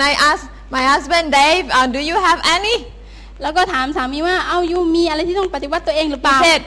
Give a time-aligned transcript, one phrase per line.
[0.00, 2.75] And I asked my husband, Dave, uh, do you have any?
[3.41, 6.61] แล้วก็ถามสามีว่าเอายูมีอะไรที่ต้องปฏิวัติตัวเองหรือเป He ล่า said,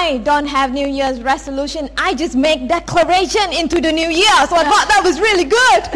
[0.00, 1.82] I don't have New Year's resolution.
[2.06, 4.36] I just make declaration into the new year.
[4.50, 5.82] So I thought that was really good.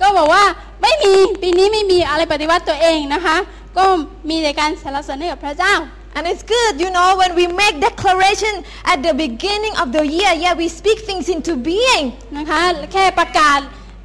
[0.00, 0.44] ก็บอกว่า
[0.82, 3.36] ไม่มีปีนี้ไม่มีอะไรปฏิวัติตัวเองนะคะ
[3.76, 3.84] ก็
[4.28, 5.74] มีแต่การสรรเสริญให้กับพระเจ้า
[6.16, 8.54] and it's good, you know, when we make declaration
[8.92, 12.04] at the beginning of the year, yeah, we speak things into being.
[12.38, 12.60] นะคะ
[12.92, 13.60] แค่ประกาศ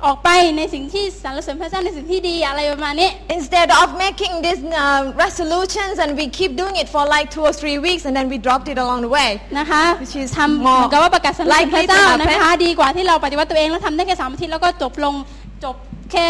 [0.05, 7.43] ออกไปในสิ่งที่สรรเสริญพระเจ้าในสิ่งที่ดีอะไรประมาณนี้ Instead of making these uh, resolutions and we keep doing it for like two
[7.49, 9.29] or three weeks and then we dropped it along the way.
[9.59, 15.15] นะคะ Which is ทำเห more มือนกับว่าประกาศสรรเสริญ likely พระเจ้า to happen นะคะดีกว่าที่เราปฏิวัติตัวเองแล้วทำได้แค่สามอาทิตย์แล้วก็จบลง
[15.63, 15.75] จบ
[16.11, 16.25] แค่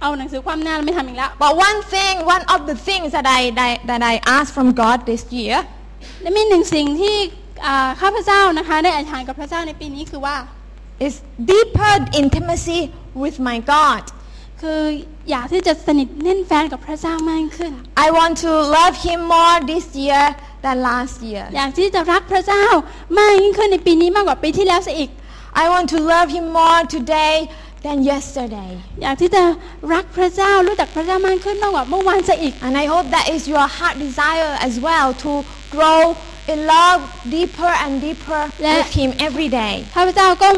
[0.00, 4.68] เอาหนังสือความหน้าแล้วไม่ทำอีกแล้ว But one thing, one of the things that I, that, that I asked from
[4.82, 5.56] God this year
[6.22, 7.16] และมีหนึ่งสิ่งที่
[7.66, 10.36] อ่าข้าพเจ้านะคะได้อธิษฐานกับพระเจ้าในปีนี้คือว่า
[11.06, 11.14] is
[11.50, 12.80] deeper intimacy
[13.23, 14.03] with my God.
[14.61, 14.81] คือ
[15.29, 17.73] อยากที่จะสนิทแน่นแฟนกับพระเจ้ามากขึ้น
[18.05, 20.23] I want to love Him more this year
[20.65, 21.43] than last year.
[21.55, 22.63] อยากที่จะรักพระเจ้า
[23.17, 25.09] มากยิ่งขึ้นในปีนี้มากกว่าปีที่แล้วซะอีก
[25.63, 27.35] I want to love Him more today
[27.85, 28.71] than yesterday.
[29.01, 29.43] อยากที่จะ
[29.93, 35.31] รักพระเจ้ารู้จักพระเจ้ามากขึ้นมากกว่าเมื่อวานซะอีก And I hope that is your heart desire as well to
[35.75, 36.01] grow
[36.51, 36.99] in love
[37.35, 39.73] deeper and deeperและ- with Him every day.
[39.95, 40.49] ข้าพเจ้าก็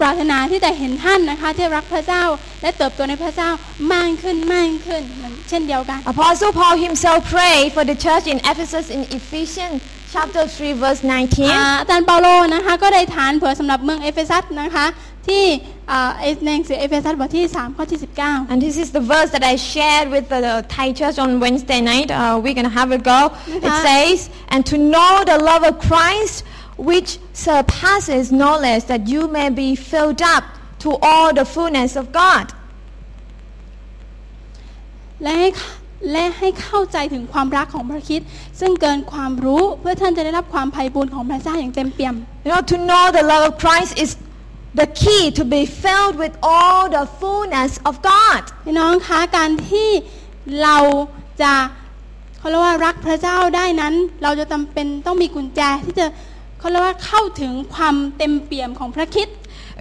[0.00, 2.22] ปรารถนาที่จะเห็นท่านนะคะที่รักพระเจ้า
[2.62, 3.50] และเติบโตในพระเจ้า
[3.92, 9.76] มากขึ้นมากขึ้นเหมือนเช่นเดียวกัน Apostle Paul himself prayed for the church in Ephesus in Ephesians
[10.14, 11.20] chapter 3 verse อ่า
[11.76, 11.80] 19.
[11.80, 14.86] อาจารย์เปาโลนะคะก็ได้อธิษฐานเผื่อสำหรับเมืองเอเฟซัสนะคะ
[15.28, 15.44] ที่
[15.90, 16.10] อ่า
[16.44, 21.80] ในหนังสือเอเฟซัสบทที่3ข้อที่19 And this is the verse that I shared with the, the Thai church on Wednesday
[21.92, 22.08] night.
[22.10, 23.20] Uh, we're going to have a go.
[23.28, 23.86] It Uh-huh.
[23.88, 24.16] says,
[24.52, 26.36] And to know the love of Christ,
[26.76, 30.44] which surpasses knowledge, that you may be filled up
[30.80, 32.46] to all the fullness of God.
[35.22, 35.48] และให้
[36.12, 38.22] และให้เข้าใจถึงความรักของพระคริด
[38.60, 44.10] ซึ่งเกินความรู้เพื่อท่านจะได้รับความไพ่บุญของพระเจ้าอย่างเต็มเปี่ยม You know, to know the love of Christ is
[44.80, 48.42] the key to be filled with all the fullness of God.
[48.64, 49.90] พี่น้องคะการที่
[50.62, 50.76] เรา
[51.42, 51.52] จะ
[52.38, 56.06] เขาเรียกว่ารักพระเจ้าได้นั้น เราจะจำเป็นต้องมีกุญแจที่จะ
[56.64, 59.28] เขาเรียกว่าเข้าถึงความเต็มเปี่ยมของพระคริด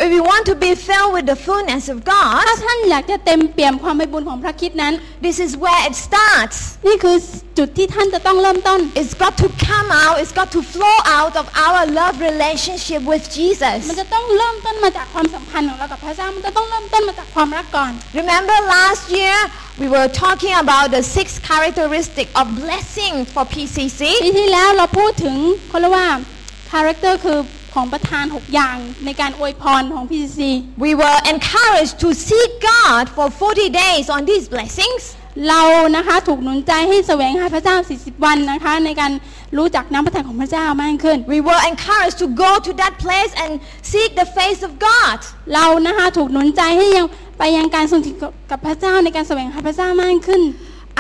[0.04, 4.94] If we want to be filled with the fullness of ถ้า God, ท่านอยากจะเต็มเปี่ยมความไพ่บุญของพระคริดนั้น
[5.26, 6.58] this is where it starts.
[6.88, 7.16] นี่คือ
[7.58, 13.24] จุดที่ท่านจะต้องเริ่มต้น It's got to come out, it's got to flow out of our love relationship with
[13.26, 13.80] มัน Jesus.
[14.02, 19.38] จะต้องเริ่มต้นมาจากความสัมพันธ์ของเรากับพระเจ้า มันจะต้องเริ่มต้นมาจากความรักก่อน Remember last year
[19.82, 24.02] we were talking about the six characteristic of blessing for ปี PCC.
[24.40, 25.36] ที่แล้วเราพูดถึง
[25.70, 26.08] เขาเรียกว่า
[26.74, 27.40] character คือ
[27.76, 30.42] ของประทาน 6 อย่างในการอวยพรของ PCC
[30.86, 35.02] We were encouraged to seek God for 40 days on these blessings.
[35.50, 35.62] เรา
[35.98, 39.12] นะคะถูกหนุนใจให้แสวงหาพระเจ้า 40 วันนะคะในการ
[39.58, 43.52] รู้จักน้ำพระทัยของพระเจ้ามากขึ้น We were encouraged to go to that place and
[43.92, 45.20] seek the face of God.
[45.54, 47.06] เรานะคะถูกหนุนใจให้ยัง
[47.40, 48.16] ไปยังการทรงสถิต
[48.52, 50.42] กับพระเจ้าในการแสวงหาพระเจ้ามากขึ้น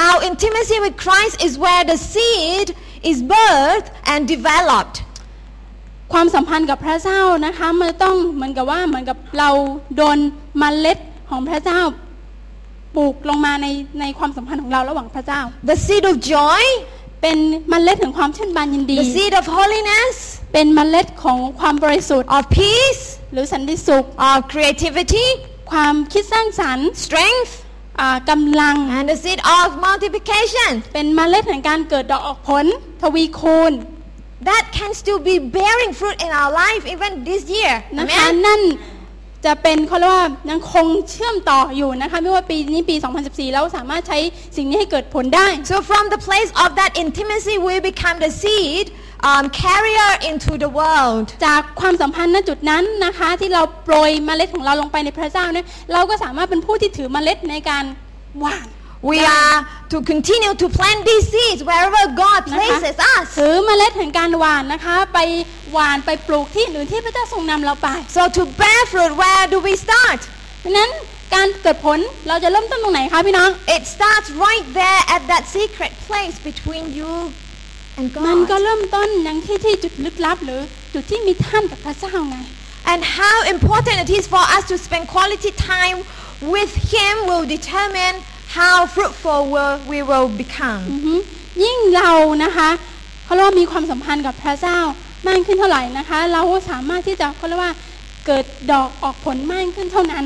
[0.08, 2.68] Our intimacy with Christ is where the seed
[3.12, 4.98] is birthed and developed.
[6.14, 9.50] ความสัมพันธ์กับพระเจ้านะคะมันจะต้องเหมือนกับว่าเหมือนกับเรา
[9.98, 10.18] โดน
[10.60, 10.98] เมล็ด
[11.30, 11.82] ของพระเจ้า
[12.96, 13.68] ปลูกลงมาใน
[14.00, 16.64] ในความสัมพันธ์ของเราระหว่างพระเจ้า The seed of joy,
[17.22, 17.38] เป็น
[17.70, 20.16] เมล็ดของความชื่นบานยินดี the seed of holiness,
[20.54, 25.28] เป็นเมล็ดของความบริสุทธิ์ of peace, หรือสันติสุข of creativity,
[25.72, 27.52] ความคิดสร้างสรรค์ strength,
[28.00, 30.72] อ่ากำลัง and the seed of multiplication.
[30.94, 32.66] เป็นเมล็ดแห่งการเกิดดอกออกผล
[33.02, 33.74] ทวีคูณ
[34.42, 37.74] That can still be bearing fruit in our life even this year.
[38.00, 38.46] นะคะ Amen.
[38.46, 38.62] นั่น
[39.46, 42.96] จะเป็นเขาเรียกว่ายังคงเชื่อมต่ออยู่นะคะไม่ว่าปีนี้ปี
[43.26, 44.20] 2014 แล้วสามารถใช้
[44.58, 48.86] สิ่งนี้ให้เกิดผลได้ So from the place of that intimacy, we become the seed
[49.30, 51.26] um, carrier into the world.
[51.46, 57.84] จากความสัมพันธ์ณจุดนั้นนะคะที่เราโปรยเมล็ดของเราลงไปในพระเจ้าเนี่ยเราก็สามารถเป็นผู้ที่ถือเมล็ดในการ
[58.40, 58.68] หว่าน
[59.11, 59.57] We are
[59.93, 63.27] to continue to plant these seeds wherever God นะคะ places us.
[63.39, 65.19] ถือเมล็ดแห่งการหว่านนะคะ ไป
[65.73, 70.21] หว่านไปปลูกที่อื่นที่พระเจ้าทรงนำเราไป So to bear fruit, where do we start?
[70.65, 70.91] ดังนั้น
[71.35, 71.99] การเกิดผล
[72.29, 77.13] เราจะเริ่มต้นตรงไหนคะพี่น้อง It starts right there at that secret place between you
[77.99, 78.63] and มันก็ God.
[78.65, 80.61] เริ่มต้นอย่างที่ที่จุดลึกลับ หรือ
[80.95, 82.37] จุดที่มีท่านกับพระเจ้าไง
[82.91, 85.99] And how important it is for us to spend quality time
[86.55, 88.17] with Him will determine
[88.60, 90.84] how fruitful will, we will become.
[90.92, 91.16] อือฮึ
[91.64, 92.12] ยิ่งเรา
[92.44, 92.70] นะคะ
[93.26, 94.80] เขาเรียกว่ามีความสัมพันธ์กับพระเจ้า
[95.28, 97.74] มากขึ้นเท่าไหร่นะคะ เราก็สามารถที่จะเขาเรียกว่า
[98.26, 100.26] เกิดดอกออกผลมากขึ้นเท่านั้น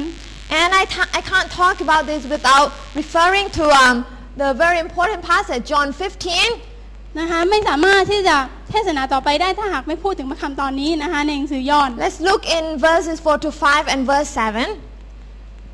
[0.60, 3.96] And I, ta- I can't talk about this without referring to um,
[4.42, 7.20] the very important passage, John 15.
[7.20, 8.38] นะคะไม่สามารถที่จะ
[8.70, 14.87] เทศนาต่อไปได้ถ้าหากไม่พูดถึงพระคำตอนนี้นะคะในหนังสือยอห์น Let's look in verses 4 to 5 and verse 7.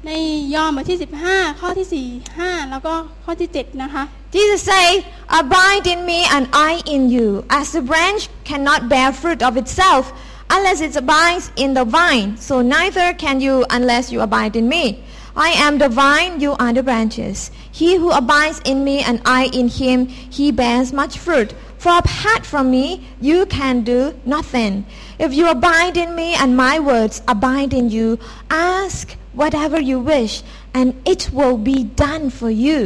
[0.07, 0.11] ใน
[0.55, 0.99] ยอห์นบทที่
[1.29, 1.87] 15 ข้อที่
[2.35, 2.95] 4 5 แล้วก็
[3.25, 4.97] ข้อที่ 7 นะคะ Jesus said,
[5.41, 10.13] Abide in me and I in you, as the branch cannot bear fruit of itself
[10.51, 15.03] unless it abides in the vine, so neither can you unless you abide in me.
[15.35, 17.51] I am the vine, you are the branches.
[17.71, 21.55] He who abides in me and I in him, he bears much fruit.
[21.79, 24.85] For apart from me, you can do nothing.
[25.19, 28.19] If you abide in me and my words abide in you,
[28.51, 30.34] ask whatever you wish,
[30.74, 32.80] and it will be done for you.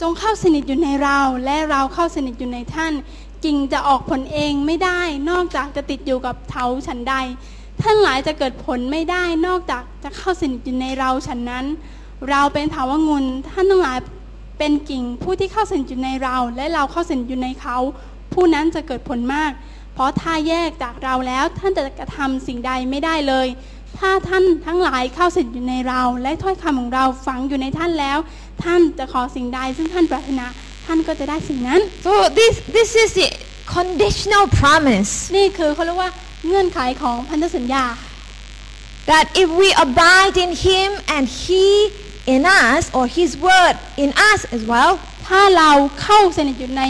[0.00, 2.92] จงเข้าสนิทอยู่ในเรา และเราเข้าสนิทอยู่ในท่าน
[3.44, 5.00] กิ่งจะออกผลเองไม่ได้
[5.30, 7.14] นอกจากจะติดอยู่กับเถาฉันใด
[7.82, 11.66] ท่านหลายจะเกิดผลไม่ได้ นอกจากจะเข้าสนิทอยู่ในเราฉันนั้น
[12.30, 13.98] เราเป็นเถาวงุนท่านทั้งหลาย
[14.58, 17.76] เป็นกิ่งผู้ที่เข้าสนิทอยู่ในเรา และเราเข้าสนิทอยู่ในเขา
[18.32, 19.52] ผู้นั้นจะเกิดผลมาก
[19.96, 23.46] เพราะถ้าแยกจากเราแล้วท่านจะกระทำสิ่งใดไม่ได้เลย
[23.98, 28.18] ถ้าท่านทั้งหลายเข้าสนิทอยู่ในเรา และถ้อยคำของเราฝังอยู่ในท่านแล้ว
[28.64, 30.46] ท่านจะขอสิ่งใดซึ่งท่านปรารถนา
[30.86, 33.28] ท่านก็จะได้สิ่งนั้น So this, this is the
[33.76, 36.10] conditional promise นี่คือเขาเรียกว่า
[36.46, 37.84] เงื่อนไขของพันธสัญญา
[39.10, 41.66] that if we abide in Him and He
[42.34, 44.92] in us, or His word in us as well,
[45.26, 45.70] ถ้าเรา
[46.02, 46.82] เข้าสนิทอยู่ใน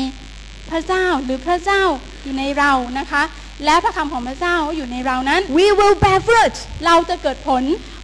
[0.71, 1.83] พระเจ้าหรือพระเจ้า
[2.27, 3.23] อยู่ในเรานะคะ
[3.65, 6.55] และพระคำของพระเจ้าอยู่ในเรานั้น we will bear fruit.
[6.87, 7.63] เราจะเกิดผล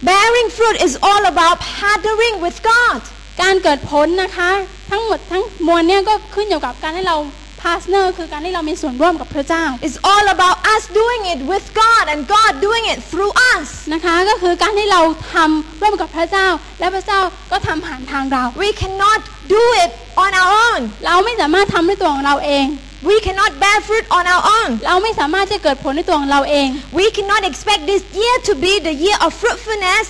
[0.09, 3.01] Bearing fruit is all about partnering with God.
[3.41, 4.51] การเกิดผลนะคะ
[4.91, 7.17] ทั้งหมดทั้งมวลเนี่ยก็ขึ้นอยู่กับการให้เรา
[7.61, 13.33] partner คือการที่เรามีส่วนร่วมกับพระเจ้า It's all about us doing it with God and God doing it through
[13.51, 13.67] us.
[13.93, 15.01] นะคะก็คือการที่เรา
[15.33, 16.47] ทำร่วมกับพระเจ้า
[16.79, 17.19] และพระเจ้า
[17.51, 19.19] ก็ทำผ่านทางเรา We cannot
[19.55, 19.89] do it
[20.23, 20.81] on our own.
[21.05, 22.65] เราไม่สามารถทำด้วยตัวของเราเอง
[23.09, 24.69] We cannot bear fruit on our own.
[24.87, 26.67] เราไม่สามารถจะเกิดผลด้วยตัวของเราเอง
[26.99, 30.05] We cannot expect this year to be the year of fruitfulness,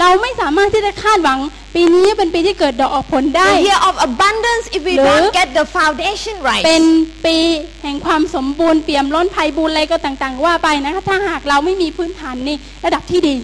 [0.00, 1.38] เราไม่สามารถที่จะคาดหวัง
[1.74, 6.64] ปีนี้เป็นปีที่เกิดดอกออกผลได้ the year of abundance if we หรือ don't get the foundation right.
[6.66, 6.84] เป็น
[7.26, 7.36] ปี
[7.82, 12.50] แห่งความสมบูรณ์เปี่ยมล้นภัยบูรณ์อะไรก็ต่างๆ ว่าไปนะคะถ้าหากเราไม่มีพื้นฐานใน
[12.84, 13.34] ระดับที่ดี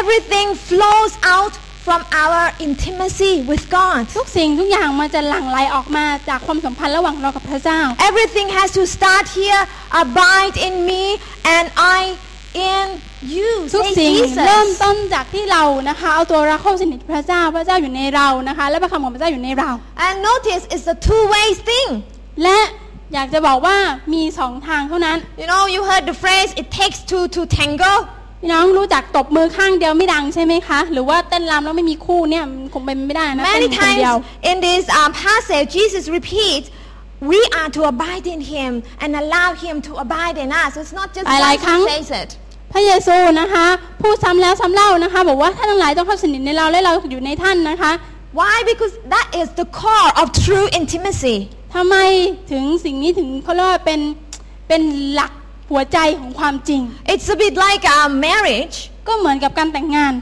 [0.00, 1.52] Everything flows out
[1.90, 4.02] from our intimacy with God.
[4.16, 9.62] ทุกสิ่งทุกอย่างมันจะหลั่งไหลออกมาจากความสัมพันธ์ระหว่างเรากับพระเจ้า Everything has to start here.
[10.02, 11.02] Abide in me
[11.56, 11.66] and
[11.96, 12.00] I
[12.70, 12.86] in
[13.34, 13.50] you.
[13.74, 14.14] ทุก Say สิ่ง
[14.46, 14.80] เริ่ม Jesus.
[14.82, 19.70] ต้นจากที่เรานะคะเอาตัวเราเข้าสนิทพระเจ้าพระเจ้าอยู่ในเรานะคะ และพระคำของพระเจ้าอยู่ในเรา
[20.06, 21.88] And notice it's a two-way thing.
[22.42, 22.60] และ
[23.14, 23.76] อยากจะบอกว่า
[24.14, 27.92] มีสองทางเท่านั้น You know, you heard the phrase, it takes two to tango.
[28.40, 36.66] พี่น้องรู้จักตบมือข้างเดียวไม่ดังใช่ไหมคะ หรือว่าเต้นรำแล้วไม่มีคู่เนี่ยมันคงเป็นไม่ได้นะเต้น Many คนเดียว times in this um, passage, Jesus repeats,
[37.32, 38.70] we are to abide in Him
[39.02, 40.70] and allow Him to abide in us.
[40.80, 42.30] It's not just หลาย once ๆครั้ง He says it.
[42.72, 43.66] พระเยซูนะคะ
[44.00, 47.92] พูดซ้ำแล้วซ้ำเล่านะคะ บอกว่าท่านทั้งหลายต้องเข้าสนิทในเราและเราอยู่ในท่านนะคะ
[48.40, 48.56] Why?
[48.70, 51.36] Because that is the core of true intimacy.
[51.74, 51.96] ทำไม
[52.50, 54.00] ถึงสิ่งนี้ถึงเขาเรียกว่าเป็น
[54.68, 54.82] เป็น
[55.12, 55.32] หลัก
[55.71, 56.81] หัวใจของความจริง
[57.13, 58.77] It's a bit like a marriage
[59.07, 60.13] ก็เหมือนกับการแต่งงาน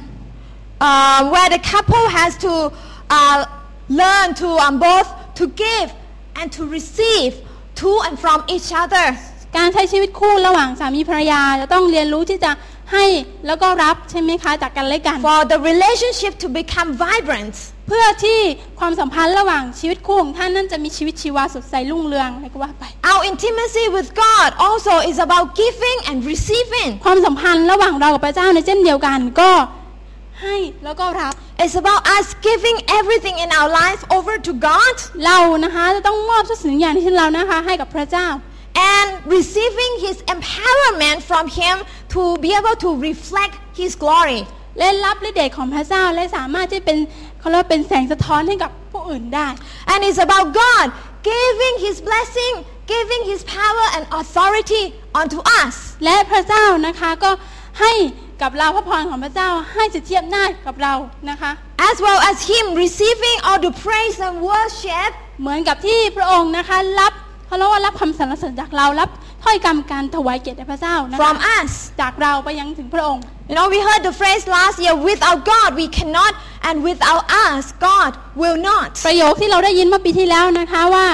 [0.88, 2.53] uh, where the couple has to
[3.17, 3.38] uh,
[4.01, 5.88] learn to um, both to give
[6.39, 7.32] and to receive
[7.75, 9.05] to and from each other.
[9.58, 12.51] การใช้ชีวิตคู่ระหว่างสามีภรรยาจะต้องเรียนรู้ที่จะ
[12.93, 13.05] ให้
[13.48, 17.55] แล้วก็รับใช่ไหมคะจากกันและกัน For the relationship to become vibrant.
[17.88, 18.40] เพื่อที่
[18.80, 26.90] ความสัมพันธ์ระหว่างชีวิตคู่ของท่านนั่นจะมีชีวิตชีวาสดใสรุ่งเรืองอะไรก็ว่าไป Our intimacy with God also is about giving and receiving.
[27.04, 29.50] ความสัมพันธ์ระหว่างเรากับพระเจ้าในเช่นเดียวกันก็
[30.42, 38.26] ให้แล้วก็รับ It's about us giving everything in our life over to God เรานะคะจะต้องมอบทุกสิ่งอย่างในชีวิตเรานะคะให้กับพระเจ้า
[38.95, 41.76] and receiving His empowerment from Him
[42.14, 44.40] to be able to reflect His glory.
[44.78, 46.99] และรับฤทธิ์เดชของพระเจ้าและสามารถที่เป็น
[47.40, 49.49] เขาเรียกว่าเป็นแสงสะท้อนให้กับผู้อื่นได้
[49.92, 50.87] And it's about God
[51.33, 52.54] giving His blessing,
[52.95, 54.83] giving His power and authority
[55.21, 55.75] unto us.
[56.04, 57.30] และพระเจ้านะคะก็
[57.80, 57.92] ให้
[58.42, 60.95] กับเราพระพรของพระเจ้าให้สิทธิอำนาจกับเรา
[61.30, 61.50] นะคะ
[61.90, 67.12] As well as Him receiving all the praise and worship เหมือนกับที่พระองค์นะคะรับ
[67.47, 69.09] เขาเรียกว่ารับคำสรรเสริญจากเรารับ
[69.45, 71.73] ถ้อยคำการถวายเกียรติแด่พระเจ้านะ from คะ us.
[72.00, 76.33] จากเราไปยังถึงพระองค์ You know, we heard the phrase last year without God we cannot,
[76.69, 78.11] and without us God
[78.43, 78.90] will not.
[79.07, 81.07] ประโยคที่เราได้ยินเมื่อปีที่แล้วนะคะว่า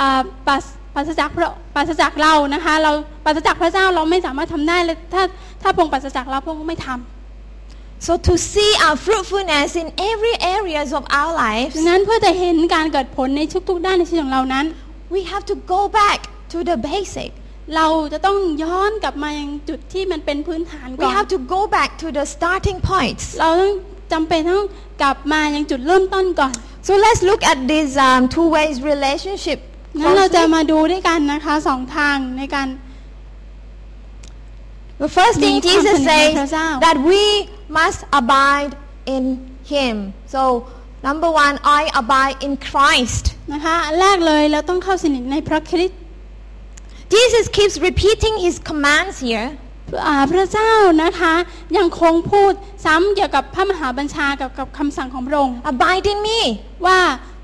[0.00, 2.92] อ่าปราศปราศจากพระปราศจากเรานะคะเรา
[3.24, 5.22] ปราศจากพระเจ้าเราไม่สามารถทำได้และถ้า
[5.62, 14.64] ถ้าพระองค์ปราศจากเราพระองค์ไม่ทำ So to see our fruitfulness in every areas of our ดั lives, งนั้นเพื่อจะเห็นการเกิดผลในทุกๆด้านในชีวิตของเรานั้น
[15.14, 16.18] we have to go back
[16.52, 17.30] to the basic.
[17.74, 23.24] เราจะต้องย้อนกลับมายังจุดที่มันเป็นพื้นฐาน We ก่อน have to go back to the starting points.
[23.40, 23.72] เราต้อง
[24.12, 24.68] จำเป็นต้อง
[25.02, 26.54] กลับมายังจุดเริ่มต้นก่อน
[26.88, 29.58] So let's look at this um, two ways relationship.
[30.00, 30.54] งั้นเราจะ closely.
[30.54, 32.68] มาดูด้วยกันนะคะสองทางในการ
[35.02, 37.22] The first thing มีความ Jesus สนิทใน says พระเจ้า that we
[37.78, 38.72] must abide
[39.16, 39.24] in
[39.72, 39.94] Him.
[40.34, 40.40] So
[41.08, 43.24] number one, I abide in Christ.
[43.52, 46.00] นะคะอันแรกเลยเราต้องเข้าสนิทในพระคริสต์
[47.15, 49.47] Jesus keeps repeating His commands here.
[50.07, 50.71] อ่าพระเจ้า
[51.03, 51.33] นะคะ
[51.77, 52.51] ยังคงพูด
[52.85, 56.39] ซ้ำเกี่ยวกับพระมหาบัญชากับกับคำสั่งของพระองค์ Abide in me.
[56.85, 56.99] ว่า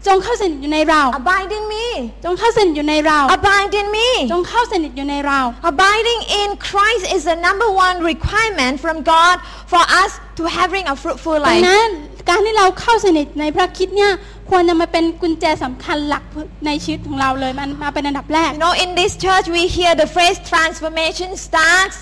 [0.07, 1.85] จงเข้าสนิทอยู่ในเรา Abide in me.
[2.25, 4.07] จงเข้าสนิทอยู่ในเรา Abide in me.
[4.31, 5.39] จงเข้าสนิทอยู่ในเรา
[5.71, 9.35] Abiding in Christ is the number one requirement from God
[9.71, 11.63] for us to having a fruitful ดัง life.
[11.69, 11.89] นั้น
[12.29, 14.11] การที่เราเข้าสนิทในพระคริดเนี่ย
[14.52, 16.24] ควรจะมาเป็นกุญแจสำคัญหลัก
[16.66, 21.98] ในชีวิตของเราเลยมันมาเป็นอันดับแรก You know, in this church, we hear the phrase transformation starts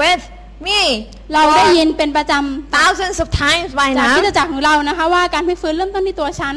[0.00, 0.22] with
[0.66, 0.80] me.
[1.32, 4.16] เราได้ For ยินเป็นประจำ thousands of times by จาก now.
[4.16, 6.54] พิจจักรของเรานะคะว่าการพลิกฟื้นเริ่มต้นที่ตัวฉัน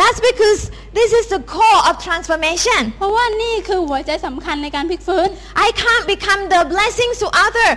[0.00, 0.60] That's because
[0.98, 2.82] this is the core of transformation.
[2.98, 5.28] เพราะว่านี่คือหัวใจสำคัญในการพลิกฟื้น
[5.66, 7.70] I can't become the blessings to other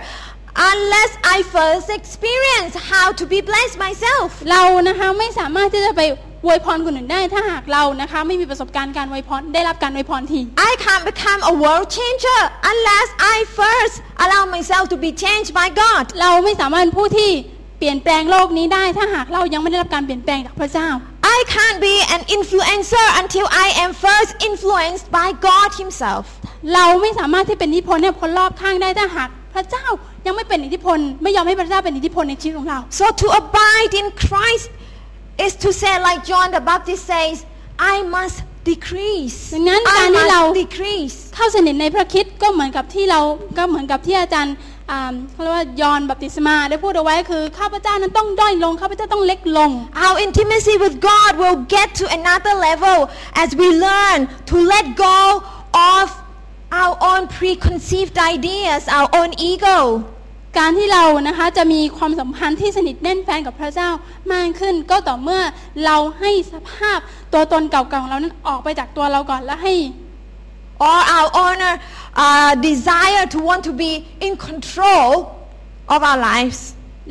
[0.72, 4.28] unless I first experience how to be blessed myself.
[4.50, 6.02] เรานะคะไม่สามารถที่จะไป
[6.44, 10.40] อวยพรคนอื่นได้ถ้าหากเรานะคะไม่มีประสบการณ์การอวยพรได้รับการอวยพรที
[10.70, 12.40] I can't become a world changer
[12.72, 16.04] unless I first allow myself to be changed by God.
[16.20, 17.30] เราไม่สามารถเป็นผู้ที่
[17.78, 20.88] เปลี่ยนแปลงโลกนี้ได้ถ้าหากเรายังไม่ได้รับการเปลี่ยนแปลงจากพระเจ้า
[21.36, 26.24] I can't be an influencer until I am first influenced by God Himself.
[26.74, 29.86] เราไม่สามารถที่เป็นอิทธิพลให้คนรอบข้างได้ถ้าหากพระเจ้า
[30.26, 34.66] ยังไม่เป็นอิทธิพล ไม่ยอมให้พระเจ้าเป็นอิทธิพลในชีวิตของเรา So to abide in Christ
[35.45, 37.45] is to say, like John the Baptist says,
[37.79, 38.37] I must
[38.71, 39.37] decrease.
[39.53, 41.17] ดังนั้น I การที่เรา must decrease.
[41.35, 43.19] เข้าสนิทในพระคริดก็เหมือนกับที่เรา
[43.57, 44.55] ก็เหมือนกับที่อาจารย์
[44.91, 49.71] อ่าเขาเรียกว่ายอนบัพติศมาได้พูดเอาไว้คือข้าพเจ้านั้นต้องด้อยลงข้าพเจ้าต้องเล็กลง
[50.05, 52.97] Our intimacy with God will get to another level
[53.43, 54.19] as we learn
[54.51, 55.19] to let go
[55.97, 56.05] of
[56.81, 59.77] our own preconceived ideas, our own ego.
[60.58, 63.90] การที่เรานะคะจะมีความสัมพันธ์ที่สนิทแน่นแฟนกับพระเจ้า
[64.32, 65.42] มากขึ้น ก็ต่อเมื่อ
[65.84, 66.98] เราให้สภาพ
[67.32, 69.74] ตัวตนเก่าๆของเรานั้นออกไปจากตัวเราก่อนและให้
[70.88, 71.74] or our honor
[72.24, 73.90] uh, desire to want to be
[74.26, 75.08] in control
[75.94, 76.60] of our lives.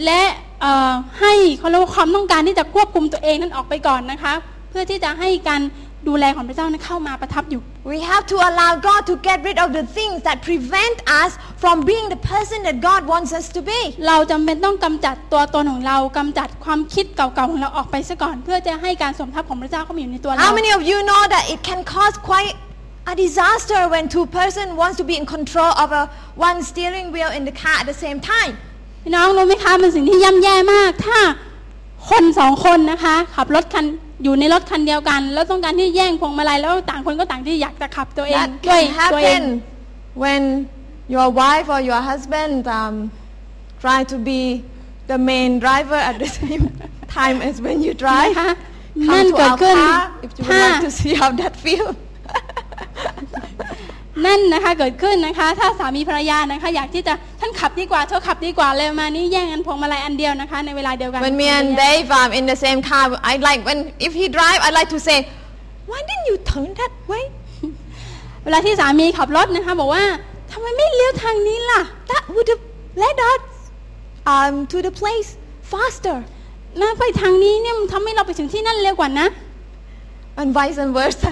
[0.05, 0.23] และ
[0.61, 4.33] เอ่อให้เขาเรียกว่าความต้องการที่จะควบคุมตัวเองนั้นออกไปก่อนนะคะ
[4.69, 5.61] เพื่อที่จะให้การ
[6.07, 7.61] ดูแลของพระเจ้านั้นเข้ามาประทับอยู่
[7.93, 11.31] We have to allow God to get rid of the things that prevent us
[11.63, 13.79] from being the person that God wants us to be.
[14.07, 22.55] เราจำเป็นต้องกำจัดตัวตนของเรากำจัดความคิดเก่าๆของเราออกไปซะก่อน เพื่อจะให้การสมทับของพระเจ้าเข้ามาอยู่ในตัวเรา How many of you know that it can cause quite
[23.11, 26.03] a disaster when two person wants to be in control of a
[26.49, 28.53] one steering wheel in the car at the same time?
[29.03, 31.19] พี่น้องรู้ไหมคะเป็นสิ่งที่ย่ำแย่มากถ้า
[32.09, 33.85] คนสองคนนะคะขับรถคัน
[34.24, 39.44] อยู่ในรถคันเดียวกัน แล้วต้องการที่แย่งพวงมาลัยแล้วต่างคนก็ต่างที่อยากจะขับตัวเอง That ด้วย can ตัวเอง happen
[40.22, 40.42] when
[41.14, 42.94] your wife or your husband um,
[43.84, 44.40] try to be
[45.10, 46.64] the main driver at the same
[47.18, 48.32] time as when you drive.
[48.32, 48.50] นะคะ
[49.10, 51.54] นั่น Come to เกิด our ขึ้น car if you would ถ้า like to see how that
[51.64, 51.96] feels.
[54.25, 63.79] นั่นนะคะเกิดขึ้นนะคะ ถ้าสามีภรรยานะคะ อยากที่จะท่านขับดีกว่าเธอขับดีกว่าเลยมานี่แย่งกันพวงมาลัยอันเดียวนะคะในเวลาเดียวกัน when me and Dave um, in the same car, I like when
[64.07, 65.17] if he drive, I like to say,
[65.89, 67.23] "Why didn't you turn that way?
[68.43, 70.03] เวลาที่สามีขับรถนะคะบอกว่า
[70.51, 71.81] ทำไมไม่เลี้ยวทางนี้ล่ะ
[72.11, 72.63] That would have
[73.03, 73.43] led us
[74.33, 75.29] um, to the place
[75.73, 76.17] faster."
[76.81, 79.27] นะไปทางนี้เนี่ยมันทำให้เราไปถึงที่นั่นเร็วกว่านะ
[80.41, 81.31] and vice versa.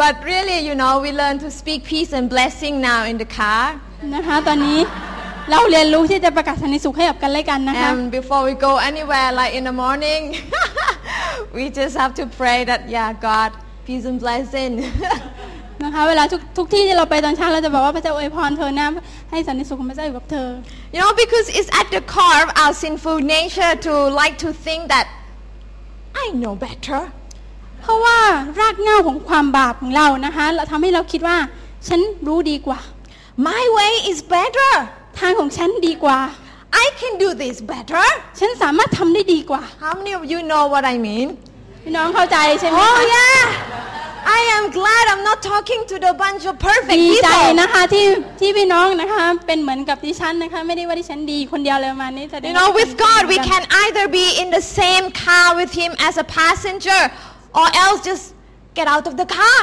[0.00, 3.64] but really, you know, we learn to speak peace and blessing now in the car.
[4.14, 4.78] นะคะ ตอนนี้
[5.50, 10.22] เราเรียนรู้ที่จะประกาศสันติสุขให้กับกันและกันนะคะ And before we go anywhere, like in the morning,
[11.56, 13.50] we just have to pray that, yeah, God,
[13.86, 14.72] peace and blessing.
[15.84, 18.88] นะคะเวลาทุกทุกที่ที่เราไปตอนเช้าเราจะบอกว่าพระเจ้าอวยพรเธอนะ
[19.30, 20.48] ให้สันติสุขของพระเจ้าอยู่กับเธอ
[20.92, 24.80] you know, because it's at the core of our sinful nature to like to think
[24.94, 25.06] that
[26.22, 27.00] I know better.
[27.87, 28.19] เพราะว่า
[28.59, 31.37] รากเหง้าของความบาปของเรานะคะเราทำให้เราคิดว่า
[31.87, 32.79] ฉันรู้ดีกว่า
[33.49, 34.71] My way is better.
[35.19, 36.19] ทางของฉันดีกว่า
[36.83, 38.05] I can do this better.
[38.39, 41.27] ฉันสามารถทำได้ดีกว่า How many of you know what I mean?
[41.83, 43.41] พี่น้องเข้าใจใช่ไหม Oh คะ yeah,
[44.37, 47.57] I I am glad I'm not talking to the bunch of perfect ดีใจ people.
[47.61, 48.05] นะคะที่
[48.39, 56.13] ที่พี่น้องนะคะเป็นเหมือนกับดิฉันนะคะไม่ได้ว่าดิฉันดีคนเดียวเลยประมาณนี้แต่ You know, with God, we can either be in the same car with Him as
[56.23, 57.01] a passenger
[57.59, 58.23] or else just
[58.77, 59.59] get out of the car.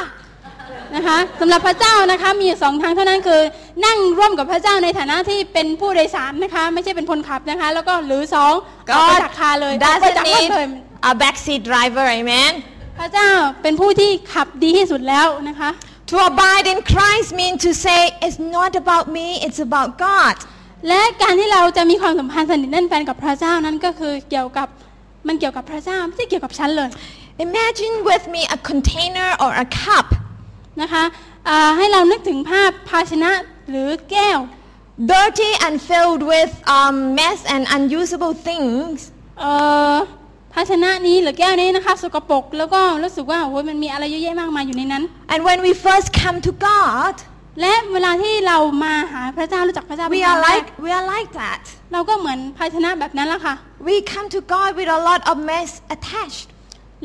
[0.95, 3.41] นะคะสำหรับพระเจ้านะคะมีอยู่สองทางเท่านั้นคือ
[3.85, 8.53] นั่งร่วมกับพระเจ้าในฐานะที่เป็นผู้โดยสารนะคะ ไม่ใช่เป็นคนขับนะคะ แล้วก็หรือสอง
[8.93, 10.67] ออกไป God จากคาเลยออกไป doesn't จากรถ need เลย
[11.11, 12.53] a backseat driver, amen?
[12.99, 13.29] พระเจ้า
[13.61, 15.69] เป็นผู้ที่ขับดีที่สุดแล้วนะคะ
[16.11, 20.35] To abide in Christ means to say, it's not about me, it's about God.
[20.87, 24.67] และการที่เราจะมีความสัมพันธ์สนิทแน่นแฟนกับพระเจ้านั้นก็คือเกี่ยวกับ
[25.27, 26.89] มันเกี่ยวกับพระเจ้าไม่ใช่เกี่ยวกับฉันเลย
[27.39, 30.07] Imagine with me a container or a cup
[30.81, 31.03] นะคะ
[31.47, 33.31] อ่าให้เรานึกถึงภาพภาชนะ
[33.69, 34.39] หรือแก้ว
[35.13, 38.97] dirty and filled with um, mess and unusable things.
[39.39, 39.51] เอ่
[39.93, 39.95] อ
[40.53, 47.15] ภาชนะนี้หรือแก้วนี้นะคะสกปรกแล้วก็รู้สึกว่าโอ้ยมันมีอะไรเยอะแยะมากมายอยู่ในนั้น And when we first come to God,
[47.61, 51.61] และเวลาที่เรามาหาพระเจ้ารู้จักพระเจ้า we เป็นครั้ are งแรก like we are like that.
[51.93, 53.55] เราก็เหมือนภาชนะแบบนั้นแหละค่ะ
[53.87, 56.47] We come to God with a lot of mess attached.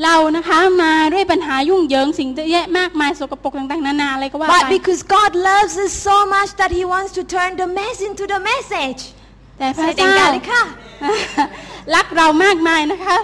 [0.04, 7.96] เรานะคะมาด้วยปัญหายุ่งเหยิงสิ่งเยอะแยะมากมายสกปรกต่างๆนานาอะไรก็ว่าไป But because God loves us so much that He wants to turn the mess
[8.08, 9.00] into the message.
[9.58, 10.60] แต่พระ Say เจ้า Gallica.
[11.94, 13.18] รักเรามากมายนะคะ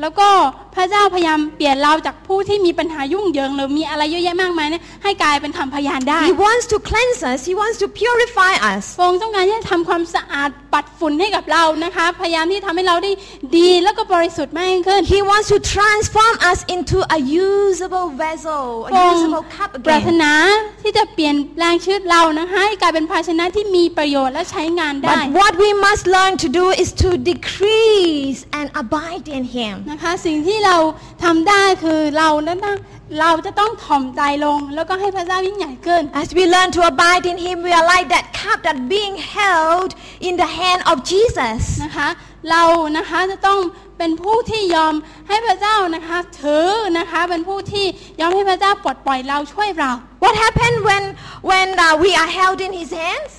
[0.00, 0.28] แล้วก็
[0.76, 7.40] พระเจ้าพยายามเปลี่ยนเราจากผู้ที่มีปัญหายุ่งเหยิงหรือมีอะไรเยอะแยะมากมายเนี่ยให้กลายเป็นคำพยานได้ He wants to cleanse us.
[7.50, 8.84] He wants to purify us.
[8.98, 13.12] พระองค์ต้องการที่จะทำความสะอาดปัดฝุ่นให้กับเรานะคะ พยายามที่ทำให้เราได้
[13.56, 17.18] ดีแล้วก็บริสุทธิ์มากยิ่งขึ้น He wants to transform us into a
[17.48, 20.16] usable vessel, พระ a องค์ usable cup ปรารถ again.
[20.22, 20.34] นา
[20.82, 29.74] ที่จะเปลี่ยนแปลงชีวิตเรานะคะให้กลายเป็นภาชนะที่มีประโยชน์และใช้งานได้ But what we must learn to do is to decrease and abide in Him.
[29.90, 30.76] นะคะสิ่งที่เรา
[31.24, 32.76] ทำได้คือเรานั้นต้อง
[33.20, 39.16] เราจะต้องถ่อมใจลง แล้วก็ให้พระเจ้ายิ่งใหญ่ขึ้น As we learn to abide in Him, we are like that cup that being
[39.36, 39.90] held
[40.28, 41.60] in the hand of Jesus.
[41.84, 42.08] นะคะ
[42.50, 42.62] เรา
[42.96, 43.60] นะคะจะต้อง
[43.98, 44.94] เป็นผู้ที่ยอม
[45.28, 47.86] ให้พระเจ้านะคะถือนะคะเป็นผู้ที่
[48.20, 49.90] ยอมให้พระเจ้าปลดปล่อยเราช่วยเรา
[50.24, 51.04] What happened when
[51.50, 53.32] when uh, we are held in His hands?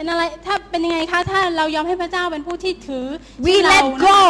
[0.00, 3.06] เป็นอะไรถ้าเป็นยังไงคะถ้าเรายอมให้พระเจ้าเป็นผู้ที่ถือ
[3.46, 4.22] We เรา let นะคะ go,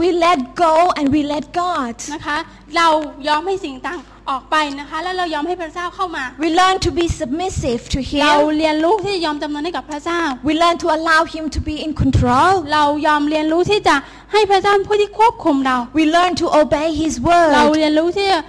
[0.00, 1.96] we let go, and we let God.
[2.14, 2.38] นะคะ
[2.76, 2.88] เรา
[3.28, 3.98] ยอมให้สิ่งต่าง
[4.30, 8.56] ออกไปนะคะ แล้วเรายอมให้พระเจ้าเข้ามา We learn to be submissive to เรา Him.
[8.58, 12.52] เรียนรู้ที่จะยอมจำนนให้กับพระเจ้า We learn to allow Him to be in control.
[12.72, 13.96] เรายอมเรียนรู้ที่จะ
[14.32, 17.12] ให้พระเจ้าเป็นผู้ที่ควบคุมเรา We learn to obey His
[17.54, 17.74] เรา word.
[17.76, 18.40] เรียนรู้ที่จะ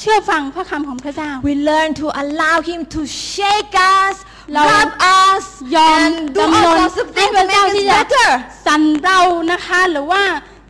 [0.00, 3.00] เชื่อฟังพระคำของพระเจ้า We learn to allow Him to
[3.34, 4.14] shake us,
[4.54, 7.38] เรา rub us, ยอม and do ดำ all เนิน sorts of ให้ things พ to
[7.38, 8.28] ระเจ้า make ที่ us จะ better.
[8.66, 9.20] สั่นเรา
[9.52, 10.22] นะคะ หรือว่า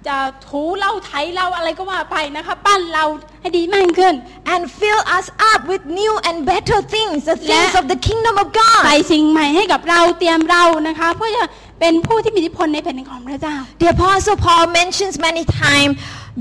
[0.07, 3.05] จะถูเราไถเราอะไรก็ว่าไปนะคะ ปั้นเรา
[3.41, 4.15] ให้ดีมากขึ้น
[4.53, 8.35] And fill us up with new and better things, the things และ of the kingdom
[8.43, 8.49] of
[8.85, 9.11] ใส่ God.
[9.13, 11.45] สิ่งใหม่ให้กับเราเตรียมเรานะคะเพื่อจะ
[11.81, 15.95] เป็นผู้ที่มีอิทธิพลในแผ่นดินของพระเจ้า The Apostle Paul mentions many times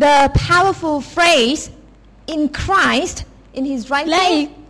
[0.06, 0.15] the
[0.50, 1.62] powerful phrase
[2.34, 3.17] in Christ
[3.58, 3.82] in his
[4.13, 4.19] แล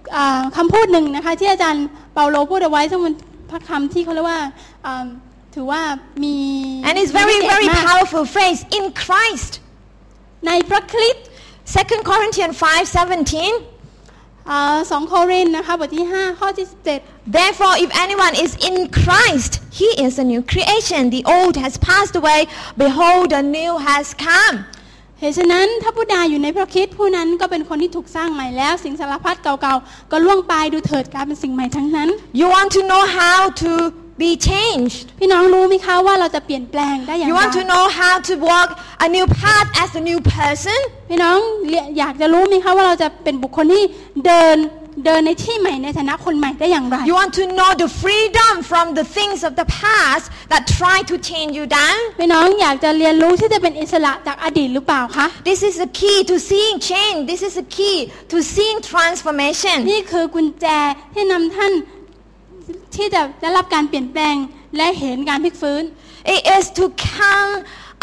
[0.08, 0.16] ะอี writing.
[0.16, 3.14] กอ่าคำพูดหนึ่งนะคะ ที่อาจารย์เปาโลพูดเอาไว้ซึ่งมัน
[3.50, 4.42] พระคำที่เขาเรียกว่า
[4.86, 5.06] อ่า
[5.56, 5.82] ถือว่า
[6.24, 6.36] มี
[6.88, 9.54] And it's มี very, พิเศษ very มาก powerful phrase in Christ.
[10.48, 11.26] ในพระคริสต์
[11.76, 13.56] 2 Corinthians 5:17.
[14.50, 16.68] อ่าสองโครินธ์นะคะบทที่5ข้อที่
[17.00, 21.02] 17 Therefore, if anyone is in Christ, he is a new creation.
[21.18, 22.40] The old has passed away.
[22.86, 24.56] Behold, the new has come.
[25.20, 33.72] เหตุฉะนั้นถ้าผู้ใดอยู่ในพระคริสต์ผู้นั้นก็เป็นคนที่ถูกสร้างใหม่แล้ว สิ่งสารพัดเก่าๆก็ล่วงไปดูเถิดกลายเป็นสิ่งใหม่ทั้งนั้น You want to know how to
[34.24, 34.98] be changed.
[35.20, 38.70] พี่น้องรู้ไหมคะว่าเราจะเปลี่ยนแปลงได้อย่าง You ไร want to know how to walk
[39.06, 40.80] a new path as a new person.
[41.10, 41.38] พี่น้อง
[41.98, 43.84] อยากจะรู้ไหมคะว่าเราจะเป็นบุคคลที่
[44.26, 44.58] เดิน
[45.06, 50.98] เดินในที่ใหม่ในฐานะคนใหม่ได้อย่างไร You want to know the freedom from the things of the past that try
[51.12, 51.98] to change you down.
[52.20, 57.18] พี่น้องอยากจะเรียนรู้ที่จะเป็นอิสระจากอดีตหรือเปล่าคะ This is the key to seeing change.
[57.32, 57.98] This is the key
[58.32, 59.78] to seeing transformation.
[59.92, 60.66] นี่คือกุญแจ
[61.14, 61.74] ที่นำท่าน
[62.96, 64.36] ที่จะได้รับการเปลี่ยนแปลง
[64.78, 65.84] และเห็นการพลิกฟื้น
[66.36, 67.52] It is to come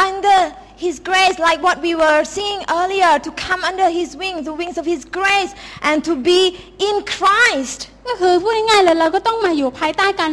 [0.09, 0.39] under
[0.86, 4.78] His grace, like what we were seeing earlier, to come under His wings, the wings
[4.82, 5.52] of His grace,
[5.88, 6.42] and to be
[6.88, 7.80] in Christ.
[8.08, 10.32] ก็คือพูดง่ายๆเลยเราก็ต้องมาอยู่ภายใต้การ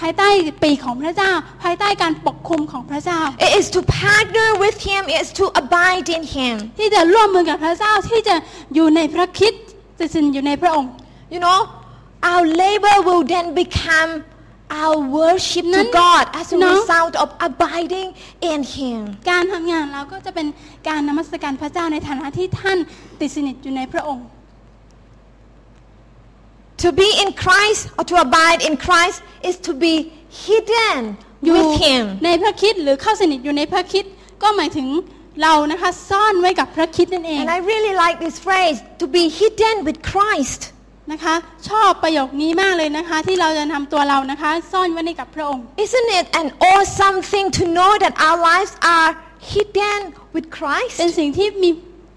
[0.00, 0.28] ภายใต้
[0.62, 1.30] ปีกของพระเจ้า
[1.62, 6.56] ภายใต้การปกคุมของพระเจ้า It is to partner with Him, it is to abide in Him.
[6.78, 8.36] ที่จะร่วมมือกับพระเจ้าที่จะ
[8.74, 9.54] อยู่ในพระคริด
[9.98, 10.90] จะสินอยู่ในพระองค์
[11.34, 11.58] You know,
[12.30, 14.10] our labor will then become
[14.82, 16.68] our worship to Nan- God as a no.
[16.80, 18.08] result of abiding
[18.50, 19.00] in Him.
[19.30, 20.46] การทำงานเราก็จะเป็น
[20.88, 22.78] การนมัสการพระเจ้าในฐานะที่ท่าน
[23.20, 24.26] ติดสนิทอยู่ในพระองค์
[26.84, 29.94] To be in Christ or to abide in Christ is to be
[30.44, 31.00] hidden
[31.44, 32.04] อยู่ with Him.
[32.24, 34.04] ในพระคริดหรือเข้าสนิทอยู่ในพระคริด
[34.42, 34.88] ก็หมายถึง
[35.42, 40.60] เรานะคะซ่อนไว้กับพระคริดนั่นเอง And I really like this phrase to be hidden with Christ.
[41.11, 41.35] นะคะ
[41.69, 49.11] ชอบประโยคนี้มากเลยนะคะ ที่เราจะทำตัวเรานะคะ ซ่อนไว้ในกับพระองค์ Isn't it an awesome thing to know that our lives are
[49.51, 49.99] hidden
[50.35, 50.95] with Christ?
[50.99, 51.69] เป็นสิ่งที่มี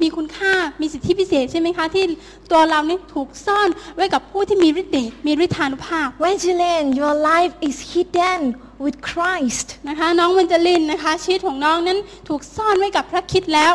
[0.03, 2.05] มีคุณค่ามีสิทธิพิเศษใช่ไหมคะ ที่
[2.50, 8.40] ตัวเรานี่ถูกซ่อนไว้กับผู้ที่มีฤทธิ์เดชมีฤทธานุภาพ Evangeline, your life is hidden
[8.85, 9.68] with Christ.
[9.88, 11.98] นะคะ น้องมันจลินนะคะชีวิตของน้องนั้น
[12.29, 13.72] ถูกซ่อนไว้กับพระคริดแล้ว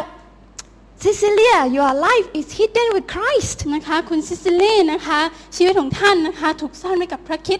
[1.04, 3.60] Cecilia, your life is hidden with Christ.
[3.76, 5.20] นะคะคุณซิซิลี่นะคะ
[5.56, 7.60] ชีวิตของท่านนะคะถูกซ่อนไว้กับพระคริด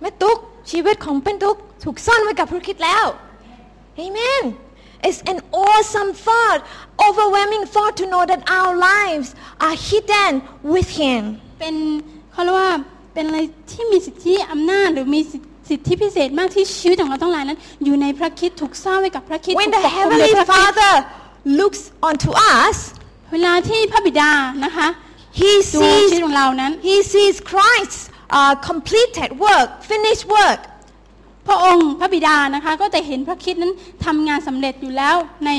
[0.00, 0.38] แม่ตุ๊ก
[0.70, 3.04] ชีวิตของเป็นตุ๊กถูกซ่อนไว้กับพระคริสต์แล้ว
[4.04, 4.42] Amen
[5.06, 6.60] It's an awesome thought
[7.06, 9.28] overwhelming thought to know that our lives
[9.66, 10.32] are hidden
[10.72, 11.22] with Him
[11.58, 11.74] เป็น
[12.32, 12.70] เขาเรียกว่า
[13.14, 13.38] เป็นอะไร
[13.70, 15.20] ที่มีสิทธิอำนาจหรือมี
[15.70, 20.94] สิทธิพิเศษมากที่ชีวิตของเราต้องหลายนั้น อยู่ในพระคริดถูกซ่อนไว้กับพระคริด When ถู the กปกคลุมโดย Heavenly พระคริสต์ Father
[21.58, 22.76] looks onto us
[23.32, 24.30] เวลาที่พระบิดา
[24.64, 24.88] นะคะ
[25.40, 28.00] He ดูชีวิต sees ของเรานั้น He sees Christ's
[28.38, 30.60] uh, completed work finished work
[31.48, 33.72] พระองค์พระบิดานะคะก็จะเห็นพระคริดนั้น
[34.04, 35.50] ทำงานสำเร็จอยู่แล้วใน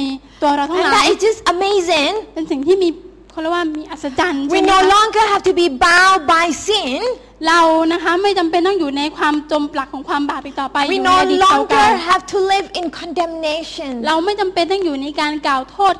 [0.41, 2.89] ตัวเราทั้ง and หลาย that is just amazing เป็นสิ่งที่มี
[3.37, 6.99] เขาเรียกว่ามีอัศจรรย์ We ใช่ไหม no คะ longer have to be bound by sin
[7.47, 7.59] เรา
[7.93, 15.95] นะคะไม่จำเป็นต้องอยู่ในความจมปลักของความบาปอีกต่อไปอ We ยู่ใน no อดีตเก่า longer have to live in condemnation เราไม่จำเป็นต้องอยู่ในการกล่าวโทษ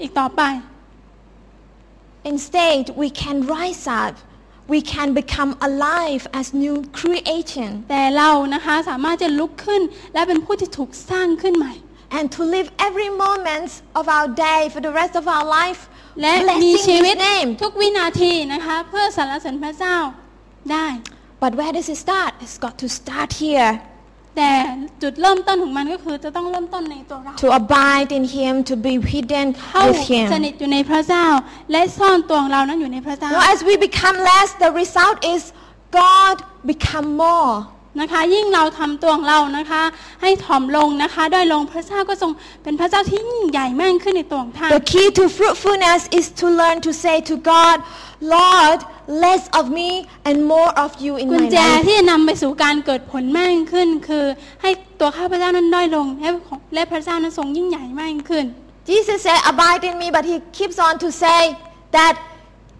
[0.00, 0.42] อีกต่อไป
[2.32, 4.14] Instead, we can rise up.
[4.74, 9.82] We can become alive as new creation แต่เรานะคะสามารถจะลุกขึ้น
[10.14, 11.74] และเป็นผู้ที่ถูกสร้างขึ้นใหม่
[12.16, 15.82] and to live every moment of our day for the rest of our life
[16.22, 17.48] และมี blessing ชีวิต His name.
[17.62, 19.96] ทุกวินาทีนะคะเพื่อสรรเสริญพระเจ้า
[20.72, 20.86] ได้
[21.42, 22.32] But where does it start?
[22.44, 23.70] It's got to start here.
[24.36, 24.50] แต่
[25.02, 30.00] จุดเริ่มต้นของมันก็คือจะต้องเริ่มต้นในตัวเรา To abide in Him, to be hidden เข้า with
[30.32, 30.52] สนิ Him.
[30.52, 31.26] ทอยู่ในพระเจ้า
[31.72, 35.40] และซ่อนตัวของเรานั้นอยู่ในพระเจ้า Now, as we become less, the result is
[36.02, 36.36] God
[36.72, 37.52] become more.
[37.98, 39.82] นะคะ ยิ่งเราทำตัวของเรานะคะ
[40.22, 42.30] ให้ถ่อมลงนะคะด้อยลงพระเจ้าก็ทรง
[42.62, 47.76] เป็นพระเจ้าที่ยิ่งใหญ่มากขึ้นในตัวของท่าน The key to fruitfulness is to learn to say to God,
[48.36, 48.78] Lord,
[49.24, 49.90] less of me
[50.28, 51.82] and more of you in กุญ my แจ life.
[51.86, 54.24] ที่จะนำไปสู่การเกิดผลมากขึ้น คือ
[54.62, 56.30] ให้ตัวข้าพเจ้านั้นด้อยลงและ
[56.74, 58.46] และพระเจ้านั้นทรงยิ่งใหญ่มากขึ้น
[58.90, 61.40] Jesus said, Abide in me, but he keeps on to say
[61.96, 62.14] that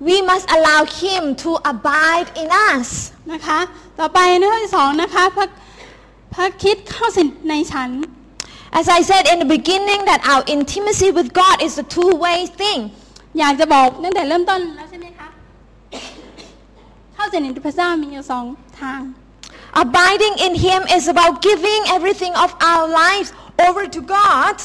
[0.08, 2.88] we must allow him to abide in us.
[3.34, 3.60] นะคะ
[4.00, 5.46] ต่อไปในข้อที่สองนะคะพระ
[6.34, 7.90] พระคิดเข้าสิในฉัน
[8.80, 12.80] As I said in the beginning, that our intimacy with God is a two-way thing.
[13.40, 15.28] อยากจะบอกตั้งแต่เริ่มต้นแล้วใช่ไหมคะ
[17.16, 18.46] เข้าสนิทกับพระเจ้ามีอยู่สอง
[18.82, 19.02] ทาง
[19.86, 23.30] Abiding in him is about giving everything of our lives
[23.66, 24.56] over to God.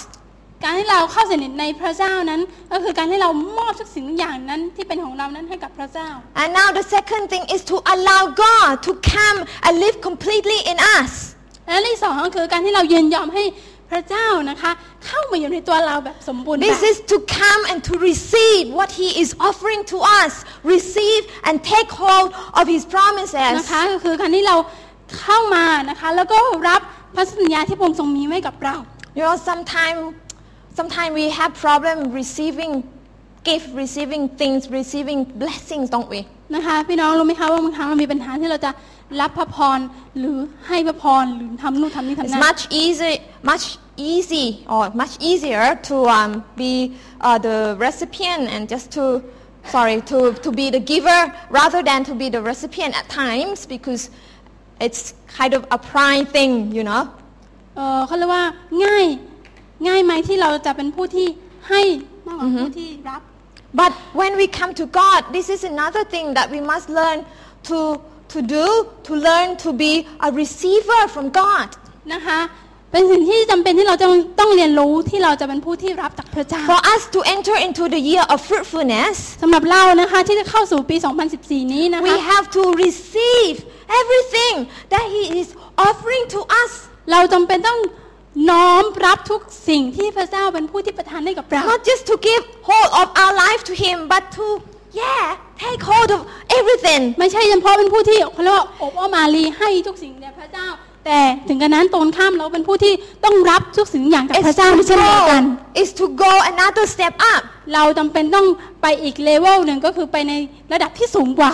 [0.66, 6.10] การที่เราเข้าสนิทในพระเจ้านั้น ก็คือการที่เรามอบทุกสิ่งทุกอย่างนั้นที่เป็นของเรานั้นให้กับพระเจ้า
[6.42, 10.78] And now the second thing is to allow God to come and live completely in
[10.98, 11.12] us.
[11.68, 13.44] และที่สองก็คือการที่เรายินยอมให้
[13.92, 14.72] พระเจ้านะคะ
[15.06, 20.32] เข้ามาอยู่ในตัวเราแบบสมบูรณ์แบบ This is to come and to receive what he is offering to us.
[20.76, 23.52] Receive and take hold of his promises.
[23.60, 24.56] นะคะก็คือการที่เรา
[25.20, 26.82] เข้ามานะคะแล้วก็รับ
[27.16, 28.76] พระสัญญาที่พระองค์ทรงมีไว้กับเรา
[29.18, 30.02] You know, sometimes
[30.79, 32.73] sometimes we have problem receiving
[33.49, 36.21] gift, receiving things, receiving blessings, don't we?
[36.55, 38.71] นะคะพี่น้องรู้ไหมคะว่าบางครั้งเรามีปัญหาที่เราจะ
[39.21, 39.79] รับพระพร
[40.19, 40.39] หรือ
[40.69, 43.15] ให้พระพรหรือทำนู่นทำนี่ทำ It's นั่น much easy,
[43.51, 43.67] much
[44.13, 46.31] easy or much easier to um,
[46.63, 46.73] be
[47.29, 49.05] uh, the recipient and just to
[49.75, 51.21] sorry to, to be the giver
[51.61, 54.03] rather than to be the recipient at times because
[54.85, 55.03] it's
[55.39, 57.03] kind of a pride thing, you know.
[57.77, 58.45] เอ่อเขาเรียกว่า
[58.85, 59.07] ง่าย
[59.87, 61.27] ง่ายไหมที่เราจะเป็นผู้ที่
[61.69, 61.83] ให้
[62.27, 63.21] มากกว่าผู้ที่รับ
[63.83, 67.19] But when we come to God, this is another thing that we must learn
[67.69, 67.79] to,
[68.33, 68.67] to do,
[69.09, 69.93] to learn to be
[70.27, 71.69] a receiver from God.
[72.15, 72.41] นะคะ
[72.93, 74.07] เป็นสิ่งที่จำเป็นที่เราจะ
[74.41, 80.97] ต้องเรียนรู้ที่เราจะเป็นผู้ที่รับจากพระเจ้า For us to enter into the year of fruitfulness, สำหรับเรานะคะที่จะเข้าสู่ปี
[81.35, 83.55] 2014 นี้นะ we คะ have to receive
[84.01, 84.55] everything
[84.93, 85.49] that He is
[85.89, 86.71] offering to us.
[87.13, 87.79] เราจำเป็นต้อง
[88.50, 94.46] น้อมรับทุกสิ่งที่พระเจ้าเป็นผู้ที่ประทานให้กับเรา Not just to give hold of our life to Him, but to,
[95.02, 95.24] yeah,
[95.64, 96.22] take hold of
[96.60, 97.02] everything.
[97.20, 100.68] ไม่ใช่เฉพาะเป็นผู้ที่เขาเรียกว่าอบอ้อมอารีให้ทุกสิ่งแด่พระเจ้า
[101.06, 102.94] แต่ถึงกระนั้นตรงข้ามเราเป็นผู้ที่
[103.26, 107.42] ต้องรับทุกสิ่งอย่างจากพ It's ระเจ้า to เช่นเดียวกัน go, it's to go another step up.
[107.74, 108.48] เราจำเป็นต้อง
[108.82, 110.34] ไปอีกเลเวลหนึ่งก็คือไปใน
[110.74, 111.54] ระดับที่สูงกว่า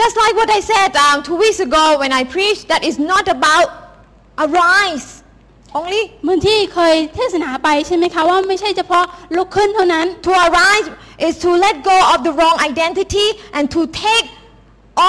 [0.00, 3.24] Just like what I said um, two weeks ago when I preached, that is not
[3.36, 3.68] about
[4.44, 5.08] arise
[5.78, 6.02] only.
[6.22, 9.04] เหมือนที่เคยเทศนาไปใช่ไหมคะว่าไม่ใช่เฉพาะ
[9.36, 10.86] ลุกขึ้นเท่านั้น To arise
[11.26, 13.26] is to let go of the wrong identity
[13.56, 14.26] and to take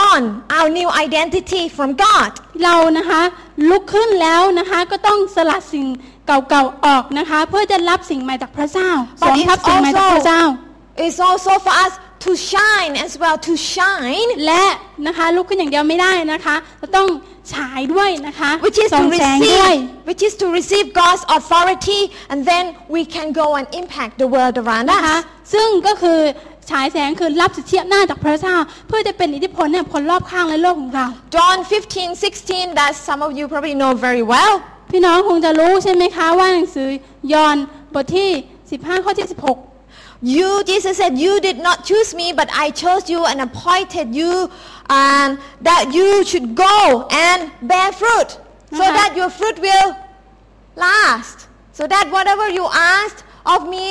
[0.07, 0.19] on
[0.57, 2.31] our new identity from God.
[2.63, 3.21] เรานะคะ
[3.69, 5.85] ลุกขึ้นแล้วนะคะก็ต้องสลัดสิ่ง
[6.27, 8.89] เก่าๆออกนะคะเพื่อจะรับสิ่งใหม่จากพระเจ้า
[9.21, 11.93] ส But วมทับ it's สิ่งใหม่จากพระเจ้า also, it's also for us
[12.25, 14.65] to shine as well, to shine, และ
[15.07, 17.07] นะคะลุกขึ้นอย่างเดียวไม่ได้นะคะเราต้อง
[17.53, 22.65] ฉายด้วยนะคะ which is ส่อ to งแสงด้วย receive, which is to receive God's authority, and then
[22.95, 25.51] we can go and impact the world around นะคะ us.
[25.53, 26.19] ซึ่งก็คือ
[26.71, 28.55] ฉายแสงคือรับสิทธิอำนาจจากพระเจ้า
[28.87, 31.57] เพื่อจะเป็นอิทธิพลเนี่ยคนรอบข้างและโลกของเรา John
[31.91, 34.53] 15, 16, that some of you probably know very well.
[34.91, 36.89] พี่น้องคงจะรู้ใช่ไหมคะว่าหนังสือ
[37.33, 37.57] ยอห์น
[37.93, 38.29] บทที่
[38.67, 39.76] 15 ข้อที่ 16
[40.22, 44.48] You, Jesus said, you did not choose me, but I chose you and appointed you,
[44.88, 48.30] and that you should go and bear fruit,
[48.78, 48.92] so Uh-huh.
[48.98, 49.88] that your fruit will
[50.76, 51.38] last.
[51.72, 52.64] So that whatever you
[52.96, 53.86] asked of me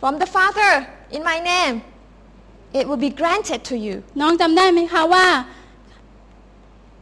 [0.00, 0.72] from the Father
[1.16, 1.74] in my name,
[2.72, 3.94] it will be granted to you.
[4.20, 5.26] น้องจำได้ไหมคะว่า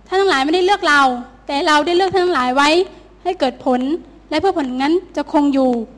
[0.08, 1.00] ท่านทั้งหลายไม่ได้เลือกเรา
[1.46, 2.68] แต่เราได้เลือกท่านทั้งหลายไว้
[3.24, 3.80] ให้เกิดผล
[4.30, 5.70] และเพื่อผลนั้นจะคงอยู่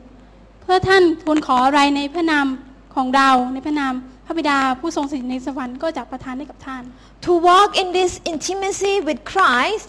[0.74, 2.46] พื่อท่านทูลขออะไรในพระนาม
[2.94, 3.94] ของเราในพระนาม
[4.26, 6.82] พระบิดาผู้ทรงสิทธิในสวรรค์ก็จะประทานให้กับท่าน
[7.26, 9.88] To walk in this intimacy with Christ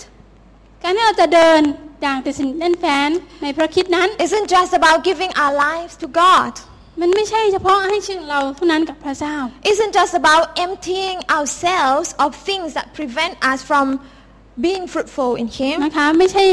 [0.84, 1.62] การที่เราจะเดิน
[2.02, 3.10] อย่างติดสนิทแน่นแฟ้น
[3.44, 6.54] ในพระคริดนั้น isn't just about giving our lives to God.
[7.02, 9.36] มันไม่ใช่เฉพาะให้ชื่อเราเท่านั้นกับพระเจ้า
[9.72, 13.86] Isn't just about emptying ourselves of things that prevent us from
[14.66, 15.76] being fruitful in Him.
[15.86, 16.46] นะคะไม่ใช่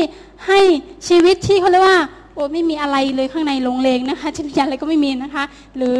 [0.49, 0.61] ให้
[1.09, 2.01] ชีวิตที่เขาเรียกว่า
[2.35, 5.45] โอ้ไม่มีอะไรเลยข้างในหลงเลงนะคะชีวิตอะไรก็ไม่มีนะคะ
[5.77, 5.99] หรือ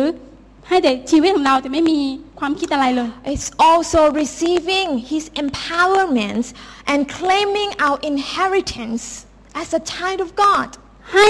[0.69, 1.99] ให้แต่ชีวิตของเราแต่ไม่มี
[2.41, 6.47] ความคิดอะไรเลย It's also receiving His empowerment
[6.91, 9.05] and claiming our inheritance
[9.63, 10.71] as a child of God.
[11.15, 11.29] ให้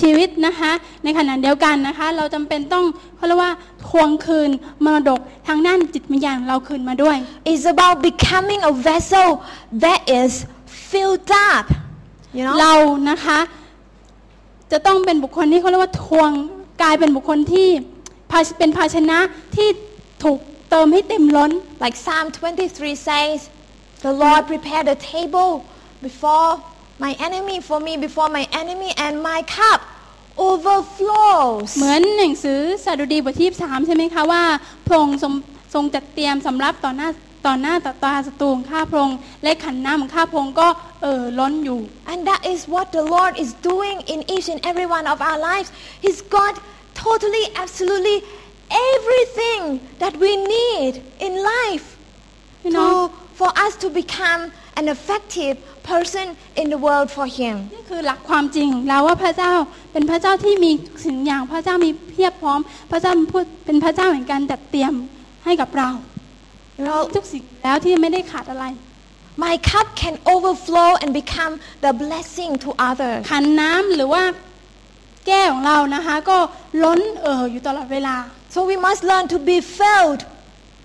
[0.00, 0.72] ชีวิตนะคะ
[1.04, 2.84] ในขณะเดียวกันนะคะ เราจำเป็นต้อง
[3.16, 3.52] เขาเรียกว่า
[3.86, 4.50] ทวงคืน
[4.84, 7.16] มรดกทางด้านจิตวิญญาณเราคืนมาด้วย
[7.50, 9.28] It's about becoming a vessel
[9.84, 10.32] that is
[10.90, 11.66] filled up.
[12.36, 12.54] You know?
[12.60, 12.74] เรา
[13.10, 13.38] นะคะ
[14.72, 16.30] จะต้องเป็นบุคคลที่เขาเรียกว่าทวง
[16.82, 17.68] กลายเป็นบุคคลที่
[18.30, 19.18] ภาชเป็นภาชนะ
[19.56, 19.68] ที่
[20.24, 20.38] ถูก
[20.70, 21.50] เติมให้เต็มล้น
[21.82, 23.38] Like Psalm 23 says,
[24.06, 25.50] The Lord prepared a table
[26.06, 26.50] before
[27.04, 29.80] my enemy for me, before my enemy, and my cup
[30.48, 31.70] overflows.
[31.78, 34.42] เหมือนหนังสือสดุดีบทที่สามใช่ไหมคะว่า
[34.86, 35.32] พระองค์ทรง
[35.74, 37.08] ทรงจัดเตรียมสำรับต่อหน้า
[37.46, 40.68] ต่อหน้าต่อตาศัตรูของข้าพระองค์และขันน้ำของข้าพระองค์ก็
[41.02, 45.38] เอ่อล้นอยู่ And that is what the Lord is doing in each and every one of our
[45.50, 45.68] lives.
[46.04, 46.54] He's got
[47.06, 48.16] totally, absolutely
[48.92, 49.60] everything
[50.02, 50.92] that we need
[51.26, 51.86] in life
[52.62, 52.96] พี่น้อง to,
[53.40, 54.42] for us to become
[54.80, 55.54] an effective
[55.90, 56.26] person
[56.60, 57.56] in the world for Him.
[57.74, 59.52] นี่คือหลักความจริงของเราว่าพระเจ้า
[59.92, 60.70] เป็นพระเจ้าที่มี
[61.04, 64.92] สิ่งอย่างพระเจ้ามีเพียบพร้อม พระเจ้าเป็นผู้เป็นพระเจ้าแห่งการจัดเตรียม
[65.44, 65.90] ให้กับเรา
[66.80, 68.64] You know, ทุกสิ่งแล้วที่ไม่ได้ขาดอะไร
[69.44, 71.52] my cup can overflow and become
[71.84, 73.20] the blessing to others.
[73.30, 74.22] ขันน้ำหรือว่า
[75.26, 76.38] แก้วของเรานะคะก็
[76.84, 78.16] ล้นเอ่ออยู่ตลอดเวลา
[78.54, 80.20] So we must learn to be filled.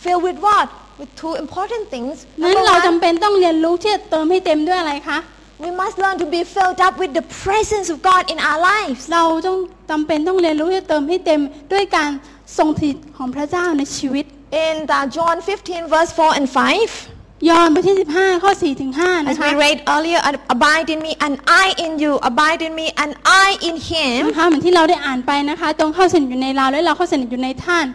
[0.04, 0.68] Filled with what?
[1.00, 2.16] With two important things.
[2.42, 5.20] นั้น Number เรา one, จำเป็นต้องเรียนรู้ที่จะเติมให้เต็มด้วยอะไรคะ
[5.64, 9.02] We must learn to be filled up with the presence of God in our lives.
[9.14, 9.58] เราต้อง
[9.92, 11.42] จำเป็นต้องเรียนรู้ที่จะเติมให้เต็ม
[11.74, 12.12] ด้วยการ
[12.58, 14.26] ทรงสถิตของพระเจ้าในชีวิต
[14.67, 19.23] In the John 15, verse 4 and 5, ยอห์นบทที่ 15 ข้อ 4 ถึง 5 as
[19.29, 20.21] นะคะ we read earlier,
[20.55, 23.11] abide in me and I in you, abide in me and
[23.45, 24.23] I in him.
[24.31, 27.87] นะคะเหมือนที่เราได้อ่านไปนะคะจงเข้าสนิทอยู่ในเราและเราเข้าสนิทอยู่ในท่าน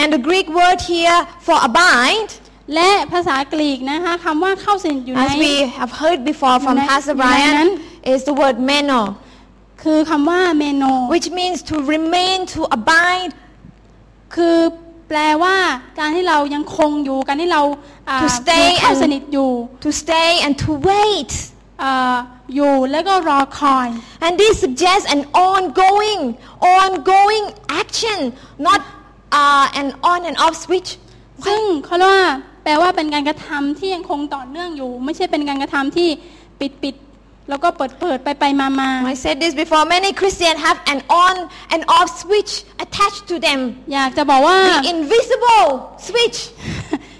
[0.00, 2.30] And the Greek word here for abide,
[2.74, 7.20] และภาษากรีกนะคะคำว่าเข้าสนิทอยู่ใน as we have heard before from Yunai- Pastor Yunainan.
[7.22, 7.68] Brian,
[8.12, 9.00] is the word meno,
[9.82, 10.84] คือคำว่าเมโน
[11.14, 13.30] which means to remain, to abide,
[14.34, 14.58] คือ
[15.09, 15.55] แปลว่า
[15.99, 17.61] การที่เรายังคงอยู่การที่เรา
[18.09, 19.51] อ่า To stay เข้า and- สนิทอยู่
[19.83, 21.31] to stay and to wait.
[21.81, 22.17] อ่า
[22.55, 23.87] อยู่แล้วก็รอคอย
[24.25, 26.21] And this suggests an ongoing,
[26.77, 27.45] ongoing
[27.81, 28.19] action,
[28.67, 28.81] not
[29.39, 30.89] uh, an on and off switch.
[31.45, 32.27] ซึ่งเขาเรียกว่า
[32.63, 36.09] แปลว่าเป็นการกระทำที่ยังคงต่อเนื่องอยู่ ไม่ใช่เป็นการกระทำที่
[36.59, 36.95] ปิดปิด
[37.49, 39.83] แล้วก็เปิดเปิดไปไปมามา I said this before.
[39.95, 41.35] Many Christians have an on
[41.73, 42.51] and off switch
[42.83, 43.59] attached to them.
[43.93, 45.67] อยากจะบอกว่า The invisible
[46.07, 46.39] switch.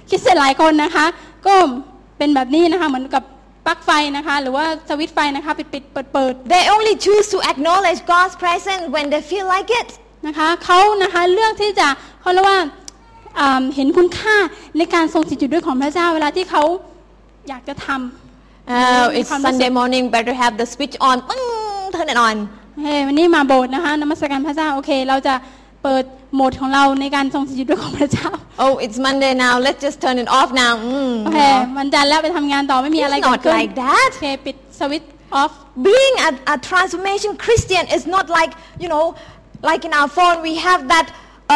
[0.10, 1.06] คริดเสร็จหลายคนนะคะ
[1.48, 1.56] ก็
[2.18, 3.24] เป็นแบบนี้นะคะเหมือนกับ
[3.66, 9.90] ปลั๊กไฟนะคะ หรือว่าสวิตช์ไฟนะคะปิดปิดเปิดเปิด They only choose to acknowledge God's presence when they feel like it.
[10.28, 11.88] นะคะเขานะคะเลือกที่จะ
[12.22, 12.60] เขาเรียกว่า
[13.40, 14.36] อ่าเห็นคุณค่า
[14.78, 16.64] ในการทรงสถิตอยู่ด้วยของพระเจ้าเวลาที่เขา
[17.50, 18.27] อยากจะทำ
[18.69, 21.17] Oh, it's Come Sunday morning, better have the switch on.
[21.29, 22.37] Bing, turn it on.
[22.83, 25.35] เฮ้ยวันนี้มาโบสถ์นะคะนมัสการพระเจ้าโอเค เราจะ
[25.83, 28.29] เปิดโหมดของเราในการทรงสถิตอยู่ด้วยของพระเจ้า
[28.65, 29.55] Oh, it's Monday now.
[29.67, 30.73] Let's just turn it off now.
[30.91, 31.41] Mm, โอเค
[31.79, 34.11] วันจันทร์แล้วไปทำงานต่อไม่มีอะไร It's เกิด not ขึ้น like that.
[34.15, 35.53] โอเคปิดสวิตช์ออฟ
[35.89, 39.05] Being a, a transformation Christian is not like, you know,
[39.71, 41.07] like in our phone we have that,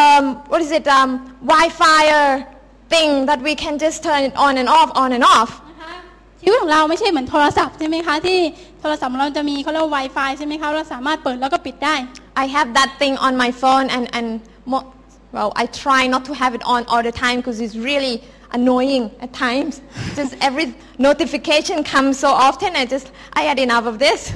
[0.01, 1.09] um, what is it, um,
[1.53, 2.01] Wi-Fi
[2.93, 5.51] thing that we can just turn it on and off, on and off.
[6.42, 8.40] ชีวิตของเราไม่ใช่เหมือนโทรศัพท์ใช่ไหมคะที่
[8.80, 11.96] โทรศัพท์เราจะมีเขาเรียกว่า Wi-Fi ใช่ไหมคะเราสามารถเปิดแล้วก็ปิดได้
[12.42, 14.28] I have that thing on my phone and, and
[15.36, 19.10] well, I try not to have it on all the time because it's really annoying
[19.20, 19.80] at times.
[20.14, 24.32] just every notification comes so often, I just, I had enough of this.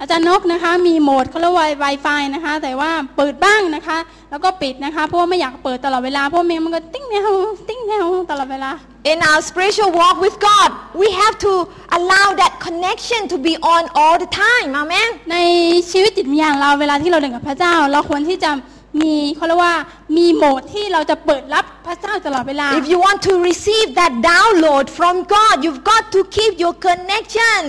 [0.00, 3.98] อาจารย์นกนะคะ มีโหมดเขาเรียกว่า Wi-Fi นะคะ แต่ว่าเปิดบ้างนะคะ
[4.30, 7.30] แล้วก็ปิดนะคะ เพราะว่าไม่อยากเปิดตลอดเวลา เพราะไม่งั้นมันก็ติ้งแนว
[7.68, 8.70] ติ้งแนวตลอดเวลา
[9.12, 10.70] In our spiritual walk with God,
[11.02, 11.52] we have to
[11.98, 14.70] allow that connection to be on all the time.
[14.82, 15.08] Amen.
[15.32, 15.36] ใน
[15.90, 18.50] ชีวิตจิตวิญญาณเราเวลาที่เราเดินกับพระเจ้า เราควรที่จะ
[19.00, 19.74] มีเขาเรียกว่า
[20.16, 27.60] มีโหมดที่เราจะเปิดรับพระเจ้าตลอดเวลา If you want to receive that download from God, you've got to keep your connection.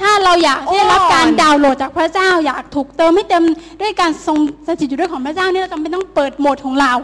[0.00, 3.44] ถ้าเราอยากได้รับการโอ้ยดาวน์โหลดจากพระเจ้า อยากถูกเติมให้เต็ม
[3.80, 6.94] ด้วยการทรงสถิตอยู่ด้วยของพระเจ้าเนี่ยเราจำเป็นต้องเปิดโหมดของเรา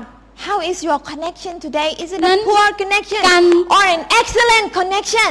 [0.46, 1.90] How is your connection today?
[2.02, 3.44] Is it a นั้น poor connection การ
[3.76, 5.30] or an excellent connection?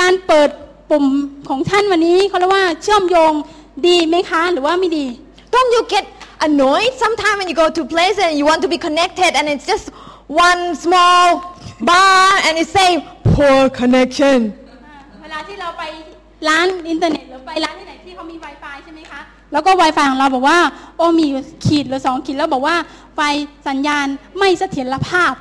[0.00, 0.50] การเปิด
[0.90, 1.04] ปุ่ม
[1.48, 3.32] ของท่านวันนี้เขาเรียกว่าเชื่อมโยง
[3.86, 5.06] ดีไหมคะหรือว่าไม่ดี
[5.54, 6.04] Don't you get
[6.48, 9.44] annoyed sometimes when you go to a place and you want to be connected and
[9.52, 9.86] it's just
[10.48, 11.24] one small
[11.90, 12.88] bar and it say
[13.34, 14.38] poor connection.
[15.22, 15.82] เวลาที่เราไป
[16.48, 19.20] ร้านอินเทอร์เน็ตหรือไปร้านที่ไหนที่เขามี Wi-Fi ใช่ไหมคะ
[19.52, 20.58] แล้วก็ Wi-Fi ของเราบอกว่า
[20.96, 22.76] โอ้มีอยู่ขีดหรือสองขีดแล้วบอกว่า
[23.16, 23.20] ไฟ
[23.68, 24.06] สัญญาณ
[24.38, 25.32] ไม่เสถียรภาพ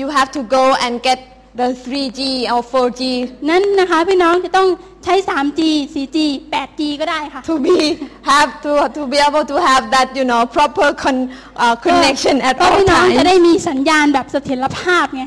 [0.00, 1.18] You have to go and get
[1.60, 2.20] the 3G
[2.52, 3.02] or 4G
[3.50, 4.68] นั้นนะคะพี่น้องจะต้อง
[5.04, 5.60] ใช้ 3G
[5.94, 6.18] 4G
[6.52, 7.76] 8G ก็ได้ค่ะ to be
[8.30, 11.16] have to to be able to have that you know proper con,
[11.64, 13.26] uh, connection at ก็ all พี่น้องจะ times.
[13.28, 15.24] ได้มีสัญญาณแบบเสถียรภาพไง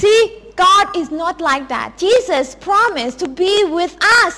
[0.00, 0.20] See,
[0.64, 1.88] God is not like that.
[2.04, 4.34] Jesus promised to be with us.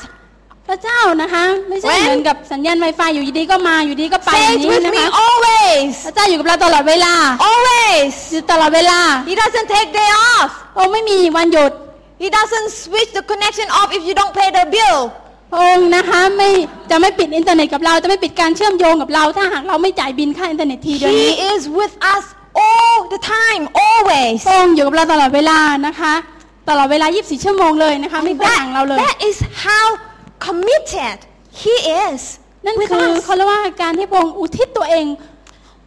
[0.69, 5.93] พระเจ้านะคะไม่ใช่ When- เหมือนกับสัญญาณ Wi-Fi อยู่ดีๆก็มาอยู่ดีก็ไปอ Say ย่าง it นี้ with นะ me คะ always.
[6.07, 7.15] พระเจ้าอยู่กับเราตลอดเวลา
[7.51, 8.13] Always.
[8.33, 10.51] อยู่ตลอดเวลา He doesn't take day off.
[10.75, 11.73] โอ้ไม่มีวันหยุด
[12.23, 14.99] He doesn't switch the connection off if you don't pay the bill.
[15.51, 16.49] พระองค์นะคะไม่
[16.91, 22.25] จะไม่ปิดอินเทอร์เน็ตกับเราจะไม่ปิดการเชื่อมโยงกับเราถ้าหากเราไม่จ่ายบิลค่าอินเทอร์เน็ตทีเดียว He is with us
[22.65, 24.37] all the time, always.
[24.47, 26.15] พระองค์อยู่กับเราตลอดเวลานะคะ
[26.69, 29.87] ตลอดเวลา 24 ชั่วโมงเลยนะคะ ไม่เคยห่างเราเลย that is how
[30.47, 31.17] committed
[31.63, 32.21] He is
[32.65, 33.23] นั่น with คือ us.
[33.25, 35.07] เขาเรียกว่าการที่พระองค์อุทิศตัวเอง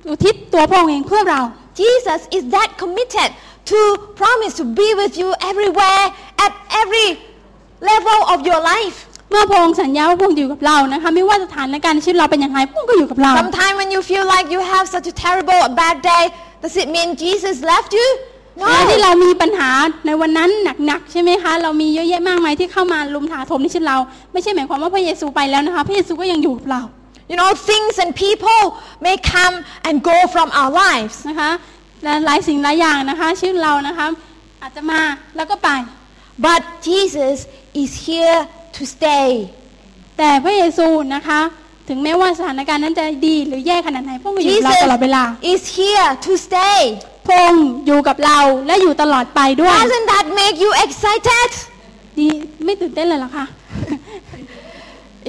[0.09, 1.41] อุทิศตัวพระองค์เองเพื่อเรา
[1.81, 3.29] Jesus is that committed
[3.71, 3.79] to
[4.21, 6.05] promise to be with you everywhere
[6.45, 6.51] at
[6.81, 7.09] every
[7.91, 8.97] level of your life.
[9.31, 16.23] เมื่อพระองค์สัญญาว่าพระองค์อยู่กับเรานะคะไม่ว่าสถานการณ์ในชีวิตเราเป็นอย่างไรพระองค์ก็อยู่กับเรา Sometimes when you feel like you have such a terrible, a bad day,
[16.63, 18.09] does it mean Jesus left you?
[18.57, 19.03] เวลาที่ No.
[19.03, 19.71] เรามีปัญหา
[20.05, 20.49] ในวันนั้น
[20.85, 23.97] หนักๆใช่ไหมคะ เรามีเยอะแยะมากมายที่เข้ามาลุมถาโถมในชีวิตเรา
[24.33, 26.83] ไม่ใช่หมายความว่าพระเยซูไปแล้วนะคะ พระเยซูก็ยังอยู่กับเรา
[27.31, 28.61] You know, things and people
[29.05, 29.55] may come
[29.87, 31.15] and go from our lives.
[31.29, 31.51] นะคะ
[32.03, 34.07] และหลายสิ่งหลายอย่างนะคะชีวิตเรานะคะ
[34.61, 35.01] อาจจะมา
[35.35, 35.69] แล้วก็ไป
[36.45, 37.37] But Jesus
[37.81, 38.39] is here
[38.75, 39.27] to stay.
[40.17, 41.41] แต่พระเยซูนะคะ
[41.89, 46.79] ถึงแม้ว่าสถานการณ์นั้นจะดีหรือแย่ขนาดไหนพระองค์ก็อยู่กับเรา Jesus ตลอดเวลา is here to stay.
[47.27, 51.49] พระองค์อยู่กับเราและอยู่ตลอดไปด้วย Doesn't that make you excited?
[52.19, 52.27] ดี
[52.65, 53.45] ไม่ตื่นเต้นเลยเหรอคะ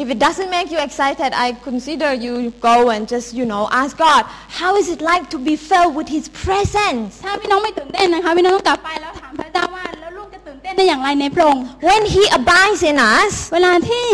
[0.02, 2.34] If it doesn't make you excited, I consider you
[2.70, 4.22] go and just, you know, ask God,
[4.60, 7.10] how is it like to be filled with His presence?
[7.24, 14.06] ถ้าพี่น้องไม่ตื่นเต้นนะคะพี่น้องต้องกลับไปแล้วถามพระเจ้าว่าแล้วลูกจะตื่นเต้นได้อย่างไรในพระองค์ When He abides in us, เวลาที่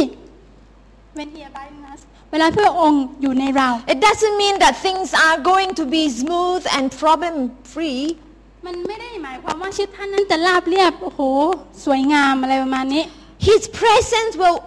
[1.16, 1.30] เวน
[2.31, 7.35] เทียบายนัสเวลาพระองค์อยู่ในเรา it doesn't mean that things are going to be smooth and problem
[7.73, 8.01] free.
[8.65, 11.21] มันไม่ได้หมายความว่าชีวิตท่านนั้นจะราบเรียบโอ้โห
[11.85, 13.03] สวยงามอะไรประมาณนี้
[13.49, 14.59] His presence will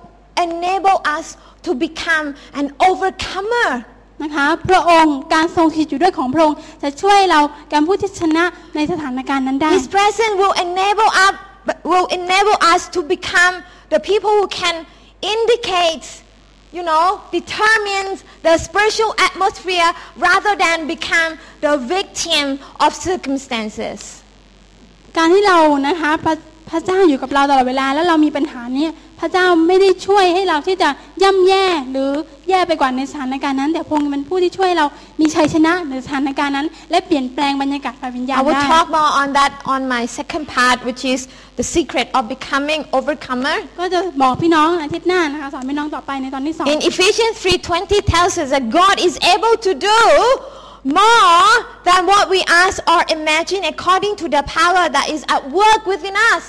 [0.46, 1.26] enable us
[1.66, 2.26] to become
[2.60, 3.68] an overcomer.
[4.22, 7.40] นะคะพระองค์การทรงสถิตอยู่ด้วยของพระองค์จะช่วยเรา
[7.72, 8.44] การพูดที่ชนะ
[8.76, 11.34] ในสถานการณ์นั้นได้ His presence will enable us,
[11.92, 13.54] will enable us to become
[13.94, 14.76] the people who can
[15.34, 16.04] indicate,
[16.74, 23.98] you know, determines the spiritual atmosphere rather than become the victim of circumstances.
[25.16, 26.34] การที่เรานะคะพระ
[26.70, 30.89] พระเจ้าอยู่กับเราตลอดเวลาแล้วเรามีปัญหาเนี้พ ระระเจ้าไม่ได้ช่วยให้เราที่จะ
[31.23, 32.11] ย่ำแย่หรือ
[32.49, 34.85] แย่ไปกว่าในสถานการณ์นั้น แต่พระองค์เป็นผู้ที่ช่วยเรา
[35.21, 41.19] มีชัยชนะในสถานการณ์นั้น และเปลี่ยนแปลงบรรยากาศฝ่ายวิญญาณ I will ได้ talk more on that on my second part, which is
[41.59, 43.57] the secret of becoming overcomer.
[43.79, 49.99] ก็จะบอกพี่น้องอาทิตย์หน้านะคะสอนพี่น้องต่อไปในตอนที่สอง In Ephesians 3:20 tells us that God is able to do
[51.01, 51.47] more
[51.87, 56.15] than what we ask or imagine according to the power that is at work within
[56.33, 56.43] us.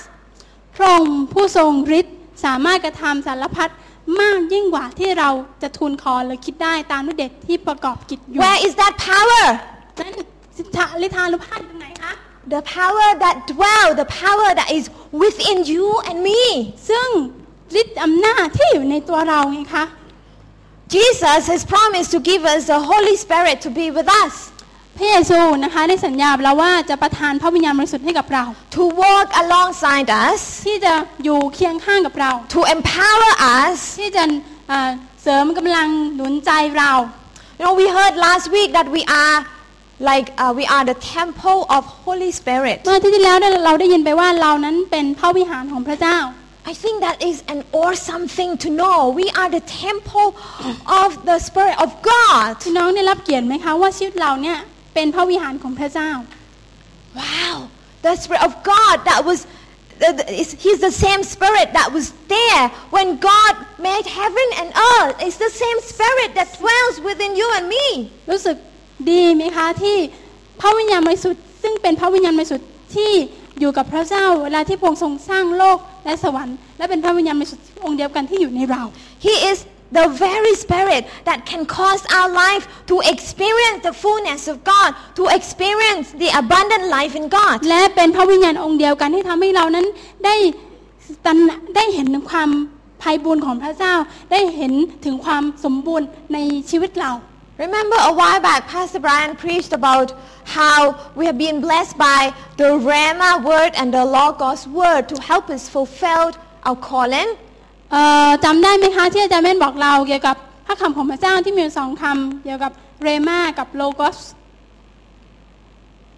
[0.75, 3.69] พระองค์ผู้ทรงฤทธิ์ สามารถกระทำสารพัด
[4.21, 5.29] มากยิ่งกว่าที่เรา
[5.61, 9.45] จะทูลขอหรือคิดได้ตามนุเดชที่ประกอบกิจอยู่ Where is that power?
[9.99, 10.13] นั้น
[10.57, 12.11] สิทธาลิธานุภาพอยู่ตรงไหนคะ
[12.55, 14.85] The power that dwell, the power that is
[15.23, 16.41] within you and me.
[16.89, 17.07] ซึ่ง
[17.81, 19.85] ฤทธิ์อำนาจที่อยู่ในตัวเราไงคะ
[20.95, 24.33] Jesus has promised to give us the Holy Spirit to be with us,
[24.97, 28.43] พระเยซูนะคะได้สัญญากับเราว่าจะประทานพระวิญญาณบริสุทธิ์ให้กับเรา
[28.77, 30.93] to walk alongside us, ที่จะ
[31.23, 33.77] อยู่เคียงข้างกับเรา to empower us.
[33.99, 34.23] ที่จะ
[34.67, 34.89] เอ่อ
[35.23, 36.91] เสริมกำลังหนุนใจเรา
[37.59, 39.37] You know, we heard last week that we are
[40.09, 42.77] like uh, we are the temple of Holy Spirit.
[42.85, 46.17] เมื่ออาที่ที่แล้วเนี่ยเราได้ยินไปว่าเรานั้นเป็นพระวิหารของพระเจ้า
[46.71, 48.97] I think that is an awesome thing to know.
[49.19, 50.29] We are the temple
[51.01, 52.47] of the Spirit of God.
[52.63, 54.57] พี่น้องได้รับเกียรติไหมคะว่าชีวิตเราเนี่ย
[54.97, 56.11] เป็นพระวิหารของพระเจ้า
[57.19, 57.55] Wow,
[58.05, 59.39] the Spirit of God that was,
[60.01, 62.63] the- the- is- He's the same Spirit that was there
[62.95, 63.53] when God
[63.89, 65.15] made heaven and earth.
[65.25, 67.87] It's the same Spirit that dwells within you and me.
[68.31, 68.55] รู้สึก
[69.11, 69.97] ดีไหมคะที่
[70.61, 73.11] พระวิญญาณบริสุทธิ์ซึ่งเป็นพระวิญญาณบริสุทธิ์ที่
[73.59, 78.83] อยู่กับพระเจ้าเวลาที่พระองค์ทรงสร้างโลกและสวรรค์และเป็นพระวิญญาณบริสุทธิ์องค์เดียวกันที่อยู่ในเรา
[79.25, 79.57] He is
[79.98, 85.28] the very Spirit that can cause our life to experience the fullness of God, to
[85.28, 87.56] experience the abundant life in God.
[87.70, 89.86] และเป็นพระวิญญาณองค์เดียวกันที่ทำให้เรานั้น
[90.24, 90.36] ได้
[91.24, 92.50] ตระหนักได้เห็นถึงความ
[93.02, 93.94] ภัยบุญของพระเจ้า
[94.32, 94.72] ได้เห็น
[95.04, 96.38] ถึงความสมบูรณ์ใน
[96.70, 97.12] ชีวิตเรา
[97.58, 100.08] Remember a while back, Pastor Brian preached about
[100.44, 100.78] how
[101.14, 105.68] we have been blessed by the Rhema word and the Logos word to help us
[105.68, 106.32] fulfill
[106.64, 107.36] our calling.
[107.91, 110.35] เอ่อจำได้ไหมคะที่อาจารย์เม่นบอกเราเกี่ยวกับ
[110.67, 112.71] พระคำของพระเจ้าที่มีอยู่สองคำเกี่ยวกับ
[113.03, 114.17] เรมากับโลโกส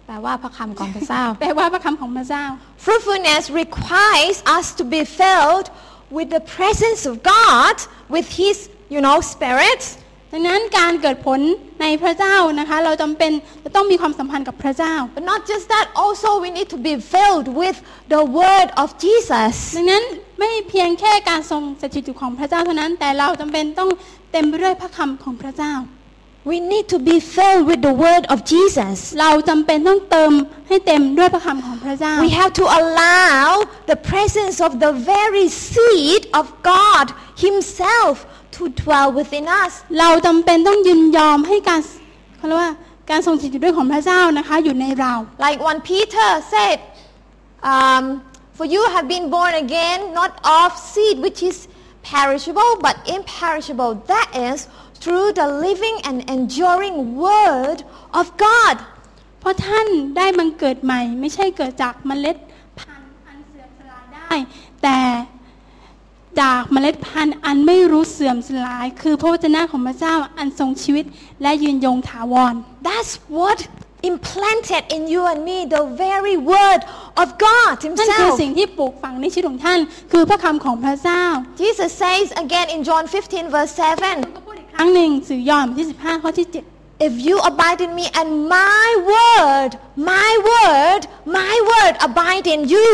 [0.06, 2.44] แปลว่าพระคำของพระเจ้าแปลว่าพระคำของพระเจ้า
[2.84, 5.66] Fruitfulness requires us to be filled
[6.16, 7.76] with the presence of God,
[8.14, 8.56] with His,
[8.94, 9.82] you know, Spirit.
[10.32, 11.40] ดังนั้นการเกิดผล
[11.80, 13.32] ในพระเจ้านะคะ เราจำเป็น
[13.64, 17.76] จะต้องมีความสัมพันธ์กับพระเจ้า But not just that, also we need to be filled with
[18.14, 19.54] the Word of Jesus.
[19.76, 20.04] ดังนั้น
[20.40, 23.90] ไม่เพียงแค่การทรงสถิตอยู่ของพระเจ้าเท่านั้น แต่เราจำเป็นต้อง
[24.32, 25.74] เต็มไปด้วยพระคำของพระเจ้า
[26.50, 28.96] We need to be filled with the Word of Jesus.
[29.20, 30.32] เราจำเป็นต้องเติม
[30.68, 33.44] ให้เต็มด้วยพระคำของพระเจ้า We have to allow
[33.90, 37.06] the presence of the very seed of God
[37.46, 38.14] Himself
[38.56, 39.72] to dwell within us.
[40.00, 41.80] เราจำเป็นต้องยินยอมให้การ
[42.38, 42.72] เขาเรียกว่า
[43.10, 45.12] การทรงสถิตอยู่ด้วยของพระเจ้านะคะอยู่ในเรา
[45.46, 46.78] Like when Peter said,
[47.72, 48.04] um,
[48.60, 51.66] For you have been born again, not of seed which is
[52.02, 53.94] perishable, but imperishable.
[54.06, 57.78] That is, through the living and enduring Word
[58.12, 58.76] of God.
[59.40, 59.86] เพราะท่าน
[60.16, 62.36] ได้บังเกิดใหม่ ไม่ใช่เกิดจากเมล็ด
[62.78, 64.30] พันธุ์อันเสื่อมสลายได้
[64.82, 64.98] แต่
[66.40, 71.04] จากเมล็ดพันธุ์อันไม่รู้เสื่อมสลาย คือพระวจนะของพระเจ้าอันทรงชีวิต
[71.42, 72.54] และยืนยงถาวร
[72.86, 73.58] That's what
[74.02, 76.80] implanted in you and me the very Word
[77.22, 78.40] of God นั่นคือ Himself.
[78.40, 79.80] สิ่งที่ปลูกฝังในชีวิตของท่าน
[80.12, 81.24] คือพระคำของพระเจ้า
[81.62, 84.36] Jesus says again in John 15, verse 7.
[84.36, 88.28] ก็พูดอีกครั้งหนึ่งสื่อยอห์นบทที่15ข้อที่7 If you abide in me and
[88.58, 89.70] my word,
[90.12, 91.02] my word,
[91.38, 92.90] my word abide in you,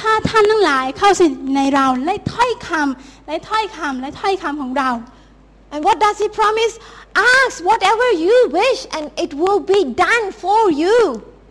[0.00, 4.90] ถ้าท่านทั้งหลายเข้าสิในเราและถ้อยคำและถ้อยคำและถ้อยคำของเรา
[5.71, 6.73] and what does he promise?
[7.15, 10.97] Ask whatever you wish and it will be done for you.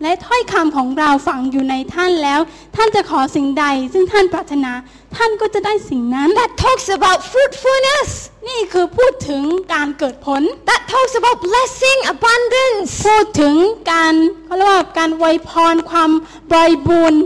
[0.02, 2.40] และถ้อยคำของเราฝังอยู่ในท่านแล้ว
[2.76, 4.72] ท่านจะขอสิ่งใด ซึ่งท่านปรารถนา
[5.16, 8.10] ท่านก็จะได้สิ่งนั้น That talks about fruitfulness.
[8.48, 9.44] นี่คือพูดถึง
[9.74, 12.90] การเกิดผล That talks about blessing, abundance.
[13.08, 13.56] พูดถึง
[13.92, 14.14] การ
[14.46, 16.10] เขาเรียกว่าการไวยพรความ
[16.50, 17.22] บริบูรณ์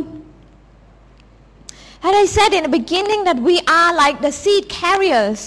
[2.07, 5.41] And I said in the beginning that we are like the seed carriers.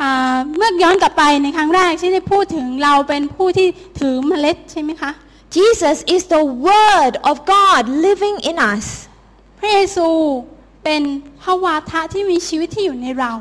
[0.00, 3.68] อ่าเมื่อย้อนกลับไปในครั้งแรกที่ได้พูดถึงเราเป็นผู้ที่
[4.00, 5.12] ถือเมล็ดใช่ไหมคะ
[5.56, 8.86] Jesus is the word of God living in us.
[9.58, 10.08] พระเยซู
[10.84, 11.02] เป็น
[11.42, 13.32] พระวาทะที่มีชีวิตที่อยู่ในเรา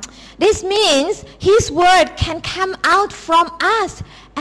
[0.43, 1.13] This means
[1.49, 3.45] His word can come out from
[3.79, 3.91] us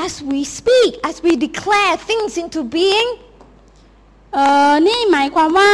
[0.04, 3.08] as we speak, as we declare things into being.
[4.34, 4.38] เอ
[4.70, 5.72] อนี่หมายความว่า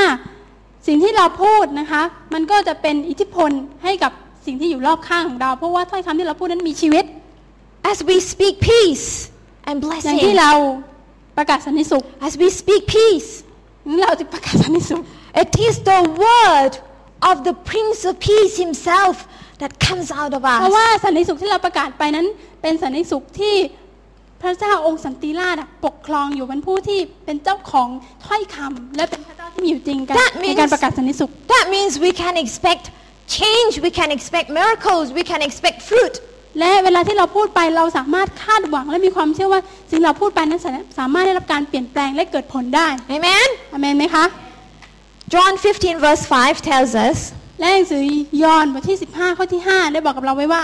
[0.86, 2.03] สิ่งที่เราพูดนะคะ
[2.34, 3.51] มันก็จะเป็นอิทธิพล
[3.84, 4.12] ให้กับ
[4.47, 7.05] สิ่งที่อยู่รอบข้างของเรา เพราะว่าถ้อยคำที่เราพูดนั้นมีชีวิต
[7.92, 9.07] As we speak peace
[9.68, 10.53] and อย่างที่ blessing, เรา
[11.36, 13.28] ประกาศสันติสุข as we speak peace,
[14.03, 15.03] เราจะประกาศสันติสุข
[15.42, 16.72] it is the word
[17.30, 19.14] of the Prince of Peace himself
[19.62, 21.03] that comes out of เพราะว่า us.
[21.05, 22.26] สันติสุขที่เราประกาศไปนั้น
[22.62, 23.57] เป็นสันติสุขที่
[24.42, 27.88] พระเจ้าองค์สันติราชอะปกครองอยู่เป็นผู้ที่เป็นเจ้าของ
[28.26, 32.84] ถ้อยคำและเป็นพระเจ้าที่มีอยู่จริงกัน That ใน means- การประกาศสันติสุข That means we can expect
[33.27, 36.14] change, we can expect miracles, we can expect fruit.
[36.59, 39.61] และเวลาที่เราพูดไปเราสามารถคาดหวังและมีความเชื่อว่า
[39.91, 43.49] สิ่งที่เราพูดไปนั้นสาสามารถได้รับการเปลี่ยนแปลงและเกิดผลได้ Amen?
[43.72, 44.25] อเมนไหมคะ
[45.33, 47.18] John 15, verse 5 tells us,
[47.59, 48.03] และหนังสือ
[48.43, 50.62] ยอห์นบทที่ 15 ข้อที่ 5 ได้บอกกับเราไว้ว่า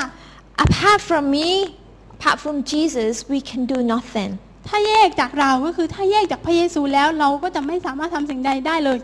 [0.67, 1.49] apart from me,
[2.17, 4.31] apart from Jesus, we can do nothing.
[4.69, 8.99] ถ้าแยกจากเราก็คือถ้าแยกจากพระเยซูแล้วเราก็จะไม่สามารถทำสิ่งใดได้เลย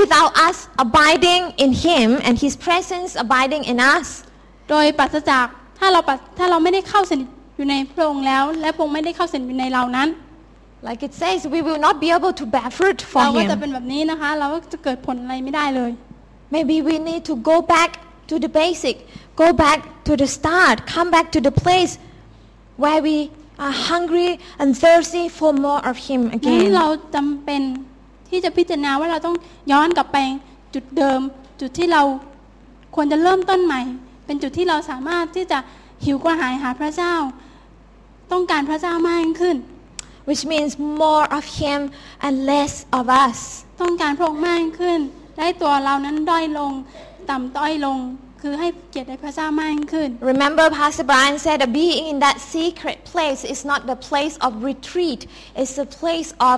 [0.00, 4.06] Without us abiding in Him and His presence abiding in us,
[4.70, 5.46] โดยปราศจาก
[5.78, 10.08] ถ้าเราปราถ้าเราไม่ได้เข้าสนิทอยู่ในพระองค์แล้ว และพระองค์ไม่ได้เข้าสนิทอยู่ในเรานั้น
[10.88, 13.60] like it says, we will not be able to bear fruit for เราก็จะ Him.
[13.60, 15.90] เป็นแบบนี้นะคะ เราก็จะเกิดผลอะไรไม่ได้เลย
[16.54, 17.90] Maybe we need to go back
[18.30, 18.96] to the basic,
[19.42, 21.92] go back to the start, come back to the place
[22.82, 23.16] where we
[23.64, 24.30] are hungry
[24.60, 26.74] and thirsty for more of Him นั้น again.
[26.76, 27.62] เราจำเป็น
[28.29, 29.35] ที่จะพิจารณาว่าเราต้อง
[29.71, 30.17] ย้อนกลับไป
[30.73, 31.19] จุดเดิม
[31.61, 32.03] จุดที่เรา
[32.95, 33.81] ควรจะเริ่มต้นใหม่
[34.25, 35.59] เป็นจุดที่เราสามารถที่จะ
[36.05, 37.15] หิวกระหายหาพระเจ้า
[38.31, 39.57] ต้องการพระเจ้ามากยิ่งขึ้น
[40.27, 40.71] which means
[41.03, 41.79] more of Him
[42.25, 43.37] and less of us.
[43.81, 44.99] ต้องการพระองค์มากยิ่งขึ้น
[45.37, 46.71] ได้ตัวเรานั้นด้อยลง
[47.29, 47.97] ต่ำต้อยลง
[48.41, 54.35] คือให้เกียรติในพระเจ้ามากยิ่งขึ้น Remember, Pastor Brian said that being in that secret place is not the place
[54.45, 55.21] of retreat,
[55.61, 56.57] it's the place of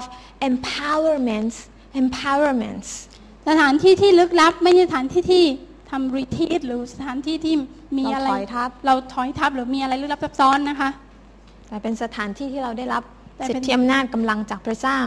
[0.49, 1.53] empowerment.
[2.03, 2.86] Empowerment.
[3.49, 5.43] สถานที่ที่ลึกลับไม่ใช่สถานที่ที่
[5.91, 7.55] ทำรีทีหรือสถานที่ที่
[7.97, 10.89] มีอะไรเราถอยทับเราถอยทับหรือมีอะไรลึกลับซับซ้อนนะคะ
[11.67, 13.03] แต่เป็นสถานที่ที่เราได้รับ
[13.38, 14.99] แต่สิเป็ทนธิอำนาจกำลังจากพระเจ้า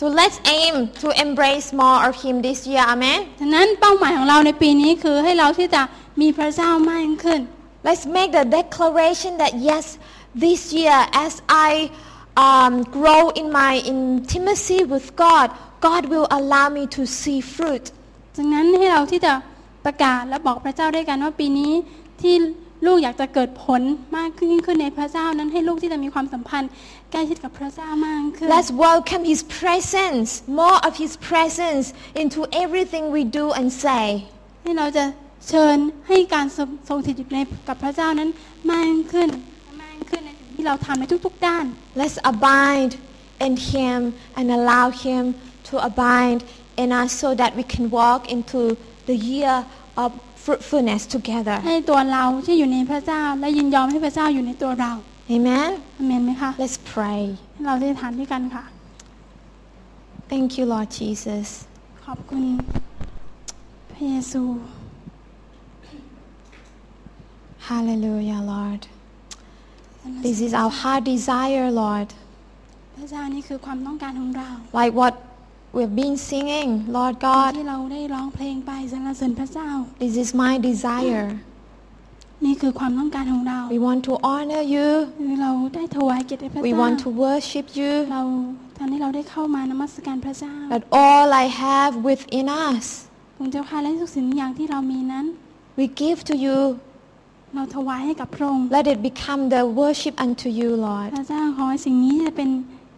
[0.00, 5.82] so let's aim to embrace more of Him this year amen ฉะนั้นเป้าหมายของเราในปีนี้คือให้เราที่จะ
[6.21, 7.41] มีพระเจ้ามากยิ่งขึ้น
[7.87, 9.85] let's make the declaration that yes
[10.45, 11.33] this year as
[11.69, 11.71] I
[12.45, 15.47] um, grow in my intimacy with God
[15.87, 17.85] God will allow me to see fruit
[18.37, 19.33] ดังนั้นให้เราที่จะ
[19.85, 21.73] ประกาศและบอกพระเจ้าด้วยกันว่าปีนี้
[22.21, 22.35] ที่
[22.85, 23.81] ลูกอยากจะเกิดผล
[24.17, 26.69] มากขึ้นยิ่งขึ้นในพระเจ้านั้นให้ลูกที่จะมีความสัมพันธ์
[27.11, 30.29] ใกล้ชิดกับพระเจ้ามากขึ้น Let's welcome His presence,
[30.61, 31.85] more of His presence
[32.21, 34.05] into everything we do and say.
[34.63, 35.03] ให้เราจะ
[35.48, 35.76] เชิญ
[36.08, 38.30] ให้การทรงทรงสถิตอยู่ในกับพระเจ้านั้น
[38.70, 39.28] มากยิ่งขึ้น
[39.80, 41.64] มากยิ่งขึ้นในสิ่งที่เราทำในทุกๆด้าน
[42.00, 42.92] Let's abide
[43.46, 43.98] in Him
[44.38, 45.22] and allow Him
[45.68, 46.40] to abide
[46.82, 48.60] in us so that we can walk into
[49.08, 49.54] the year
[50.02, 50.08] of
[50.44, 51.56] fruitfulness together.
[51.66, 54.92] ให้ตัวเราที่อยู่ในพระเจ้าและยินยอมให้พระเจ้าอยู่ในตัวเรา
[55.36, 55.70] Amen.
[55.98, 57.20] อเมนไหมคะ Let's pray.
[57.52, 58.64] ให้เราได้ทานด้วยกันค่ะ
[60.30, 61.48] Thank you, Lord Jesus.
[62.06, 62.44] ขอบคุณ
[63.90, 64.42] พระเยซู
[67.72, 68.82] Hallelujah, Lord.
[70.26, 72.08] This is our heart desire, Lord.
[72.96, 74.48] พระเจ้านี่คือความต้องการของเรา
[74.80, 75.14] Like what
[75.76, 76.68] we've been singing,
[76.98, 77.50] Lord God.
[77.58, 79.68] ที่เราได้ร้องเพลงไปสรรเสริญพระเจ้า
[80.04, 81.26] This is my desire.
[82.44, 84.88] นี่คือความต้องการของเรา We want to honor you.
[85.20, 87.92] คือเราได้ถวายเกียรติแด่พระ We เจ้า want to worship you.
[88.12, 88.22] เรา
[88.78, 92.86] ตอนนี้เราได้เข้ามานมัสการพระเจ้า That all I have within us,
[93.36, 95.26] พระเจ้าค่ะและทุกสิ่งอย่างที่เรามีนั้น
[95.78, 96.58] we give to you.
[97.54, 101.08] เราถวายให้กับพระองค์ Let it become the worship unto you, พ Lord.
[101.18, 102.50] ระเจ้าขอให้สิ่งนี้จะเป็น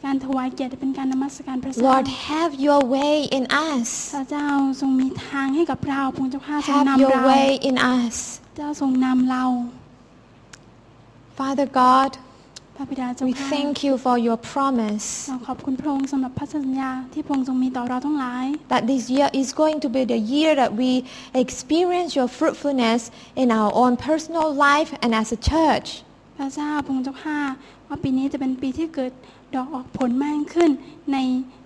[0.04, 3.88] การถวายเกียรติเป็นการนมัสการพระเจ้า Lord, have your way in us.
[4.14, 4.46] พระเจ้า
[4.80, 8.14] ทรงมีทางให้กับเราพระเจ้าค่ะทรง Have นำ your เรา way in us.
[8.56, 9.44] เจ้าทรงนำเรา
[11.38, 12.10] Father God,
[12.75, 19.89] พระบิดาเจ้า we ค่ะ thank you for your promise เราขอบคุณพระองค์สำหรับพระสัญญาที่พระองค์ทรงมีต่อเราทั้งหลาย that this year is going to
[19.95, 20.91] be the year that we
[21.43, 23.01] experience your fruitfulness
[23.41, 25.87] in our own personal life and as a church.
[26.37, 27.39] พระเจ้าพระองค์เจ้าค่ะ
[27.87, 29.11] ว่าปีนี้จะเป็นปีที่เกิด
[29.55, 30.71] ดอกออกผลมากขึ้น
[31.13, 31.17] ใน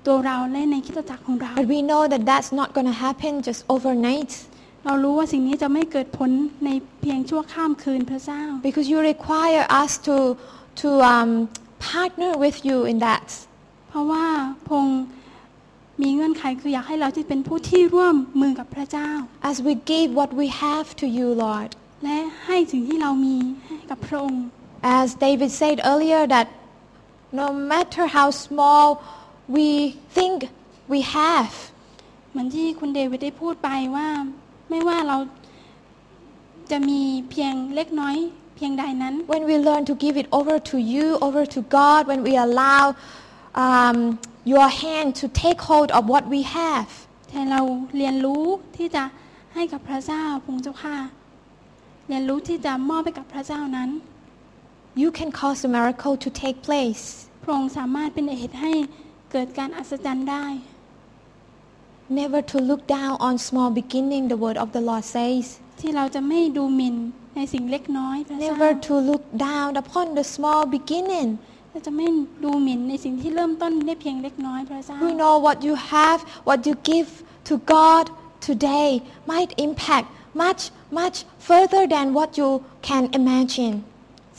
[0.06, 4.32] ตัวเราและในคริดจักรของเรา But we know that that's not going to happen just overnight
[4.86, 6.30] เรารู้ว่าสิ่งนี้จะไม่เกิดผล
[6.66, 6.70] ใน
[7.02, 10.16] เพียงชั่วข้ามคืนพระเจ้า because you require us to,
[10.83, 11.31] to um,
[11.79, 13.29] partner with you in that.
[13.89, 14.27] เพราะว่า
[14.67, 15.03] พระองค์
[16.03, 19.11] มีเงื่อนไขคืออยากให้เราที่เป็นผู้ที่ร่วมมือกับพระเจ้า
[19.51, 21.71] As we give what we have to you, Lord.
[22.05, 24.45] และให้สิ่งที่เรามีให้กับพระองค์
[24.99, 26.49] As David said earlier, that
[27.41, 28.87] no matter how small
[29.57, 29.69] we
[30.17, 30.37] think
[30.93, 31.53] we have,
[32.31, 34.09] เหมือนที่คุณเดวิดได้พูดไปว่า
[34.71, 35.17] ไม่ว่าเรา
[36.71, 37.01] จะมี
[37.31, 38.17] เพียงเล็กน้อย
[38.59, 42.35] เพียงใดนั้น When we learn to give it over to you, over to God, when we
[42.47, 42.83] allow
[43.65, 43.99] um,
[44.53, 46.91] your hand to take hold of what we have,
[47.29, 47.61] แต่เรา
[47.97, 48.45] เรียนรู้
[48.77, 49.05] ที่จะ
[49.55, 50.97] ให้กับพระเจ้าพระองค์เจ้าค่ะ
[52.09, 53.91] เรียนรู้ที่จะมอบให้กับพระเจ้านั้น
[55.03, 57.05] you can cause a miracle to take place.
[57.43, 58.73] พระองค์สามารถเป็นเหตุให้
[59.33, 60.47] เกิดการอัศจรรย์ได้
[62.21, 65.47] Never to look down on small beginning, the word of the Lord says.
[65.81, 66.97] ที่เราจะไม่ดูหมิ่น
[67.39, 71.29] ในสิ่งเล็กน้อยพระเจ้า Never to look down upon the small beginning.
[71.71, 72.07] เราจะไม่
[72.45, 77.11] ดูหมิ่นในสิ่งที่เริ่มต้นได้เพียงเล็กน้อยพระเจ้า We know what you have, what you give
[77.49, 78.05] to God
[78.49, 78.89] today
[79.33, 80.07] might impact
[80.45, 80.63] much,
[81.01, 81.17] much
[81.49, 82.51] further than what you
[82.89, 83.75] can imagine.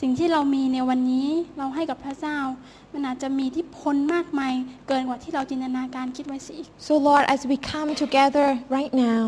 [0.02, 1.28] สิ่งที่เรามีในวันนี้
[1.58, 2.38] เราให้กับพระเจ้า
[2.94, 4.54] มันอาจจะมีที่พลมากมาย
[4.88, 8.48] เกินกว่าที่เราจินตนาการคิดไว้สิอีก So, Lord, as we come together
[8.78, 9.22] right now,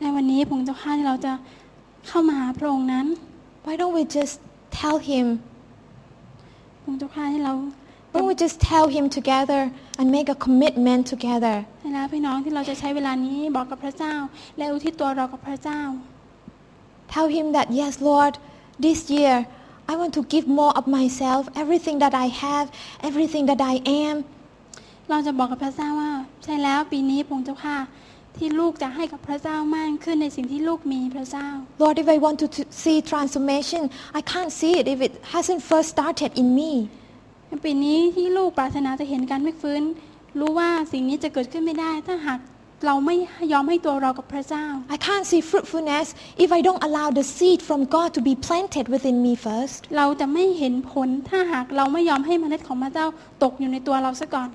[0.00, 1.32] ในวันนี้พระองค์เจ้าข้าที่เราจะ
[2.07, 3.07] เข้ามาหาพระองค์นั้น
[3.65, 4.35] why don't we just
[4.79, 5.25] tell Him?
[6.81, 7.53] พระองค์เจ้าข้าที่เรา
[8.11, 9.61] Why don't we just tell Him together
[9.99, 11.55] and make a commitment together?
[11.79, 14.13] ให้แล้วพี่น้องที่เราจะใช้เวลานี้บอกกับพระเจ้า
[14.57, 15.81] และอุทิศตัวเรากับพระเจ้า
[17.13, 18.33] Tell Him that, yes, Lord,
[18.85, 19.35] this year
[19.91, 22.65] I want to give more of myself, everything that I have,
[23.09, 24.15] everything that I am.
[25.09, 26.11] เราจะบอกกับพระเจ้าว่า
[26.43, 27.77] ใช่แล้วปีนี้พระองค์เจ้าค่ะ
[28.38, 31.48] ที่ลูกจะให้กับพระเจ้ามากขึ้นในสิ่งที่ลูกมีพระเจ้า
[31.82, 33.82] Lord, if I want to, to see transformation,
[34.18, 36.72] I can't see it if it hasn't first started in me.
[37.48, 39.82] ในปีนี้ที่ลูกปรารถนาจะเห็นการไม่ฟื้น
[40.38, 42.40] รู้ว่าสิ่งนี้จะเกิดขึ้นไม่ได้ ถ้าหาก
[42.86, 43.16] เราไม่
[43.52, 44.64] ยอมให้ตัวเรากับพระเจ้า
[44.94, 46.06] I can't see fruitfulness
[46.44, 49.78] if I don't allow the seed from God to be planted within me first.
[49.96, 53.06] เราจะไม่เห็นผลถ้าหากเราไม่ยอมให้เมล็ดของพระเจ้า
[53.42, 54.48] ตกอยู่ในตัวเราซะก่อน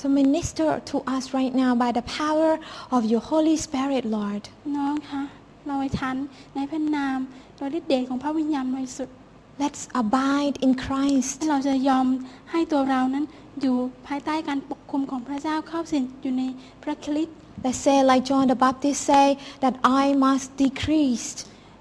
[0.00, 2.60] So minister to us right now by the power
[2.92, 4.42] of your Holy Spirit, Lord.
[4.76, 5.22] น้องคะ
[5.66, 6.16] เราไอ้ทัน
[6.54, 7.18] ในพระนาม
[7.56, 9.14] โดยฤทธิ์เดชของพระวิญญาณบริสุทธิ์
[9.62, 11.36] Let's abide in Christ.
[11.38, 12.06] ให้เราจะยอม
[12.50, 13.24] ให้ตัวเรานั้น
[13.60, 13.76] อยู่
[14.06, 16.42] ภายใต้การปกคุมของพระเจ้าเข้าสิงอยู่ใน
[16.82, 19.26] พระคริสต์ Let's say, like John the Baptist say,
[19.62, 21.28] that I must decrease.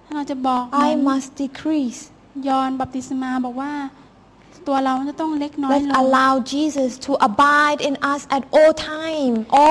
[0.04, 2.02] ให้เราจะบอก I เหมือน must decrease.
[2.48, 3.74] ยอห์นบัพติศมาบอกว่า
[4.69, 9.67] ตัวเราจะต้องเล็กน้อย Let's ลง allow Jesus to abide in us at all time, ขอ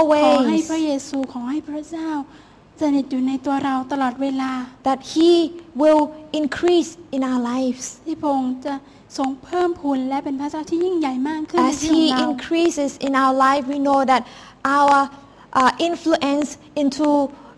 [0.47, 0.63] ให้ always.
[0.71, 2.09] พระเยซูขอให้พระเจ้า
[2.79, 4.51] สถิตอยู่ในตัวเราตลอดเวลา
[4.87, 5.31] That He
[5.81, 6.03] will
[6.39, 7.85] increase in our lives.
[8.05, 8.73] ที่พระองค์จะ
[9.17, 14.21] ทรงเพิ่มพูนและเป็นพระเจ้าที่ยิ่งใหญ่มากขึ้นใน As ชีวิต He ของเรา increases in our life, we know that
[14.77, 14.97] our
[15.61, 16.49] uh, influence
[16.81, 17.07] into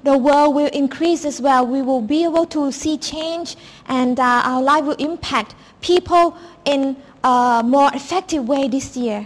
[0.10, 1.62] the world will increase as well.
[1.76, 3.50] We will be able to see change
[4.00, 5.50] and uh, our life will impact
[5.92, 6.26] people
[6.74, 6.82] in
[7.29, 9.21] a more effective way this year.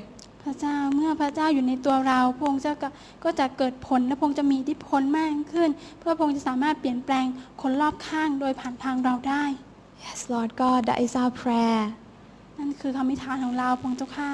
[0.45, 2.89] พระเจ้าเมื่อพระเจ้าอยู่ในตัวเราพระองค์เจ้าก็
[3.25, 7.27] ก็จะเกิดผลและพระองค์จะมีอิทธิพลมากขึ้น เพื่อพระองค์จะสามารถเปลี่ยนแปลง
[7.63, 9.45] คนรอบข้างโดยผ่านทางเราได้
[10.07, 11.83] Yes, Lord God, that is our prayer.
[12.59, 14.33] นั่นคือคำอธิษฐานของเราพระองค์เจ้าค่ะ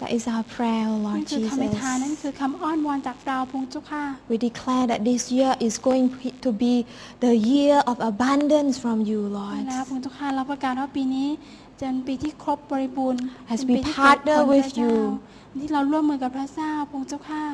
[0.00, 2.22] That is our prayer, oh นั่น Lord คือคำอธิษฐานนั่น Jesus.
[2.22, 6.06] คือคำอ้อนวอนจากเราพระองค์เจ้าค่ะ We declare that this year is going
[6.44, 6.74] to be
[7.24, 9.58] the year of abundance from you, ใช่ Lord.
[9.68, 11.28] แล้วพระองค์เจ้าค่ะเราประกาศว่าปีนี้
[11.80, 13.20] จะเป็นปีที่ครบบริบูรณ์
[13.52, 14.94] As เป็น we ปีที่เกิดผล partner พระ with เจ้า you
[15.60, 17.44] ที่เราร่วมมือกับพระเจ้าพระองค์เจ้าค่ะ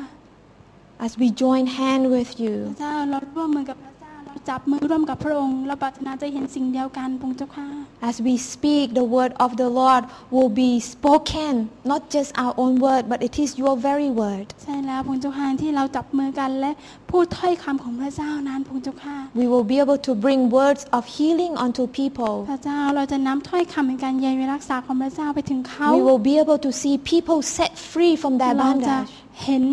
[1.05, 7.67] As we join hand with พ you, ระเจ้าเราร่วมมือกับพระเจ้าเราจับมือร่วมกับพระองค์เราปรารถนาจะเห็นสิ่งเดียวกันพระองค์เจ้าค่ะ
[8.09, 10.03] as we speak, the word of the Lord
[10.35, 11.53] will be spoken,
[11.91, 14.45] not just our own word, but it is your very word.
[14.63, 16.71] ใช่แล้วพระองค์เจ้าค่ะที่เราจับมือกันและ
[17.11, 22.33] พูดถ้อยคำของพระเจ้านั้นพระองค์เจ้าค่ะ We will be able to bring words of healing unto people.
[22.51, 29.11] พระเจ้าเราจะนำถ้อยคำในการเยียวยารักษาของพระเจ้าไปถึงเขา We will be able to see people set free from their เราจะ bondage.
[29.45, 29.63] เห็น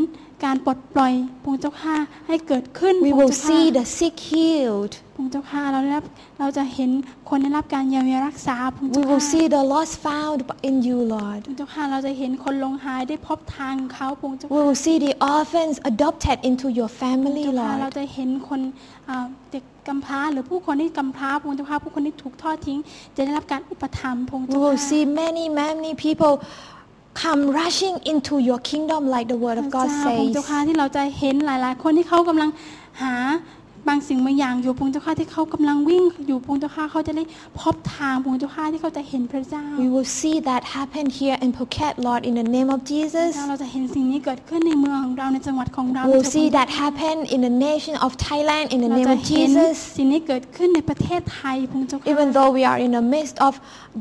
[0.44, 1.12] การปลดปล่อย
[1.42, 1.96] พระองค์เจ้าค่ะ
[2.28, 4.92] ให้เกิดขึ้น We พระอง will ค์เจ้าค่ะ see the sick healed.
[5.14, 6.04] พระองค์เจ้าค่ะเราได้รับ
[6.40, 6.90] เราจะเห็น
[7.28, 11.40] คนได้รับการเยียวยารักษาพระองค์ We เจ้า will ค่ะ see the lost found in you, Lord.
[11.44, 17.96] พระองค์เจ้าค่ะเราจะเห็นคนหลงหายได้พบทางเขาพระองค์เจ้า We ค่ะ will see the orphans adopted into your พระองค์ family, เจ้าค่ะเรา Lord.
[17.98, 18.60] จะเห็นคน
[19.08, 22.78] อ่าเด็กกำพร้าหรือผู้คนที่กำพร้าพระองค์เจ้าค่ะผู้คนที่ถูกทอดทิ้ง
[23.16, 26.32] จะได้รับการอุปถัมภ์พระองค์ We เจ้า will ค่ะ see many, many people
[27.22, 30.34] come rushing into your kingdom like the word พ of ระ God เจ้าพระองค์ says.
[30.34, 32.50] เจ้าค่ะที่เราจะเห็นหลาย ๆ คนที่เขากำลัง
[33.02, 33.14] หา
[33.88, 37.24] บางสิ่งบางอย่างอยู่พระองค์เจ้าค่ะที่เขากำลังวิ่งอยู่พระองค์เจ้าค่ะเขาจะได้
[37.60, 43.30] พบทางพระองค์เจ้าค่ะที่เขาจะเห็นพระเจ้า We will see that happen here in Phuket, Lord, in the name of พระ Jesus.
[43.36, 48.88] เจ้าเราจะเห็นสิ่งนี้เกิดขึ้นในเมืองของเราในจังหวัดของเรา We will เถิด see พระ that happen in the nation of Thailand in the
[48.90, 49.74] เรา name จะ of เห็น Jesus.
[49.96, 53.52] สิ่งนี้เกิดขึ้นในประเทศไทยพระองค์เจ้าค่ะ Even though we are in the midst of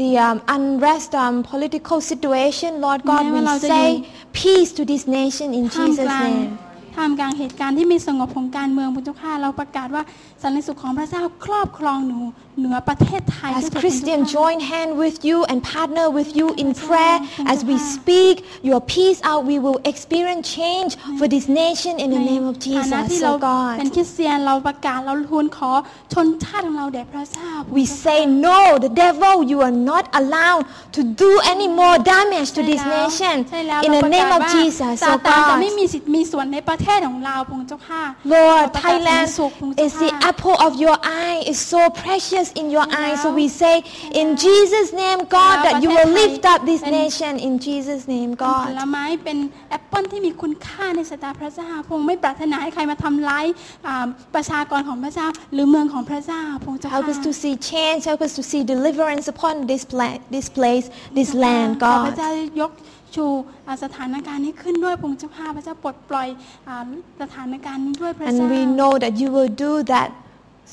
[0.01, 4.03] the um, unrest um, political situation, Lord God, Never we allow the say you-
[4.43, 6.72] peace to this nation in ท่าม Jesus' กลาง name.
[6.95, 10.03] ท่ามกลางเหตุการณ์ที่ไม่สงบของการเมืองพระเจ้าค่ะเราประกาศว่า
[10.43, 12.19] สันติสุขของพระเจ้าครอบครองหนู
[12.60, 17.16] เหนือประเทศไทย As ด้วยเถิด Christian พระเจ้าค่ะ join hand with you and partner with you in prayer
[17.52, 18.34] as we speak
[18.68, 23.00] your peace out we will experience change for this nation in the name of ในฐานะ
[23.00, 23.38] Jesus ที่เรา oh
[23.78, 25.70] เป็น God คริสเตียนเราประกาศเราทูลขอ
[26.12, 30.62] ชนชาติของเราแด่พระเจ้า we say no the devil you are not allowed
[30.96, 34.28] to do any more damage to this ใช่แล้ว nation ใช่แล้ว in เรา the ประกา name
[34.30, 40.10] ศ of ว่า Jesus ซา oh ตานจะ God ไม่มีสิทธิ์มีส่วนในประเทศของเราพระเจ้าค่ะ Lord, เราประกาศสันติ Thailand สุขพระเจ้า is the
[40.12, 41.38] ค่ะ apple of your eye.
[41.52, 43.14] is so precious in your eye.
[43.24, 43.74] So now- we say,
[44.20, 47.32] in Jesus' name, God, now that you will ประเทศไทย lift up this เป็น nation.
[47.48, 48.66] In Jesus' name, ผ God.
[48.78, 49.38] ลไม้เป็น
[49.70, 53.46] แอปเปิลที่มีคุณค่าในสายตาพระเจ้าพระองค์ไม่ปรารถนาให้ใครมาทำร้าย
[53.86, 58.00] อ่าประชากรของพระเจ้า หรือเมืองของพระเจ้าพระองค์เจ้า Help us to ค่ะ see change.
[58.10, 60.86] Help us to see deliverance upon this, pla- this place,
[61.18, 62.18] this land, ขอพระ God.
[62.18, 62.30] เจ้า
[62.60, 62.72] ยก
[63.14, 63.26] ชู
[63.66, 66.28] อ่าสถานการณ์นี้ขึ้นด้วยพระองค์เจ้าค่ะพระเจ้าปลดปล่อย
[66.68, 66.86] อ่า
[67.22, 70.08] สถานการณ์นี้ด้วยพระเจ้า And we know that you will do that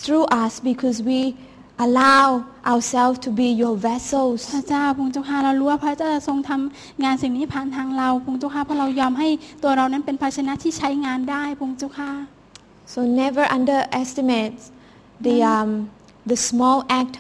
[0.04, 1.20] through us because we
[1.85, 4.41] allow ourselves to be your พ vessels.
[4.57, 9.29] ระเจ้าพระองค์เจ้าค่ะเรารู้ว่าพระเจ้าจะทรงทำงานสิ่งนี้ผ่านทางเราพระองค์เจ้าค่ะเพราะเรายอมให้
[9.63, 12.13] ตัวเรานั้นเป็นภาชนะที่ใช้งานได้พระองค์เจ้าค่ะ
[12.93, 14.59] So never underestimate
[15.27, 15.71] the, um,
[16.31, 17.15] the small act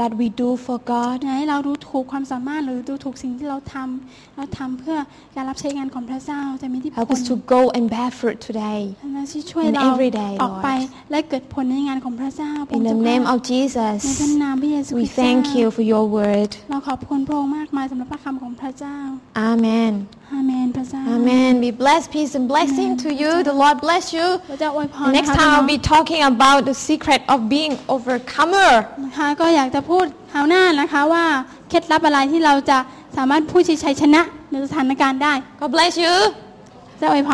[0.00, 1.16] that we do for God.
[1.24, 4.96] อย่าให้เราดูถูกความสามารถหรือดูถูกสิ่งที่เราทำเราทำเพื่อ
[5.34, 8.80] การรับใช้งานของพระเจ้าจะมีที่ผ Help ล us to go and bear fruit today.
[9.16, 11.10] นะที่ช่วย in เรา every day, ออกไป Lord.
[11.10, 13.98] และเกิดผลในงานของพระเจ้าพระอ In งค์ the เจ้า name ค่ะ of ในพระ Jesus,
[14.42, 16.50] นามพระเยซูค we ริสต์ thank เจ้า you for your word.
[16.70, 18.96] เราขอบคุณพระองค์มากมายสำหรับพระคำของพระเจ้า
[19.50, 19.92] Amen.
[20.34, 21.52] อาเมนพระเจ้า Amen.
[21.66, 23.32] Be blessed, peace and blessing to you.
[23.50, 24.26] The Lord bless you.
[24.50, 27.74] พระเจ้าอวยพร The next นะคะ time พี่น้อ I'll ง be talking about the secret of being
[27.94, 28.70] overcomer.
[29.04, 31.24] นะคะก็อยากจะพูดคราวหน้านะคะว่า
[31.68, 32.78] เคล็ดลับอะไรที่เราจะ
[33.16, 36.14] สามารถพูดชัยชนะในสถานการณ์ได้ God bless you.
[37.00, 37.24] จะอวยพร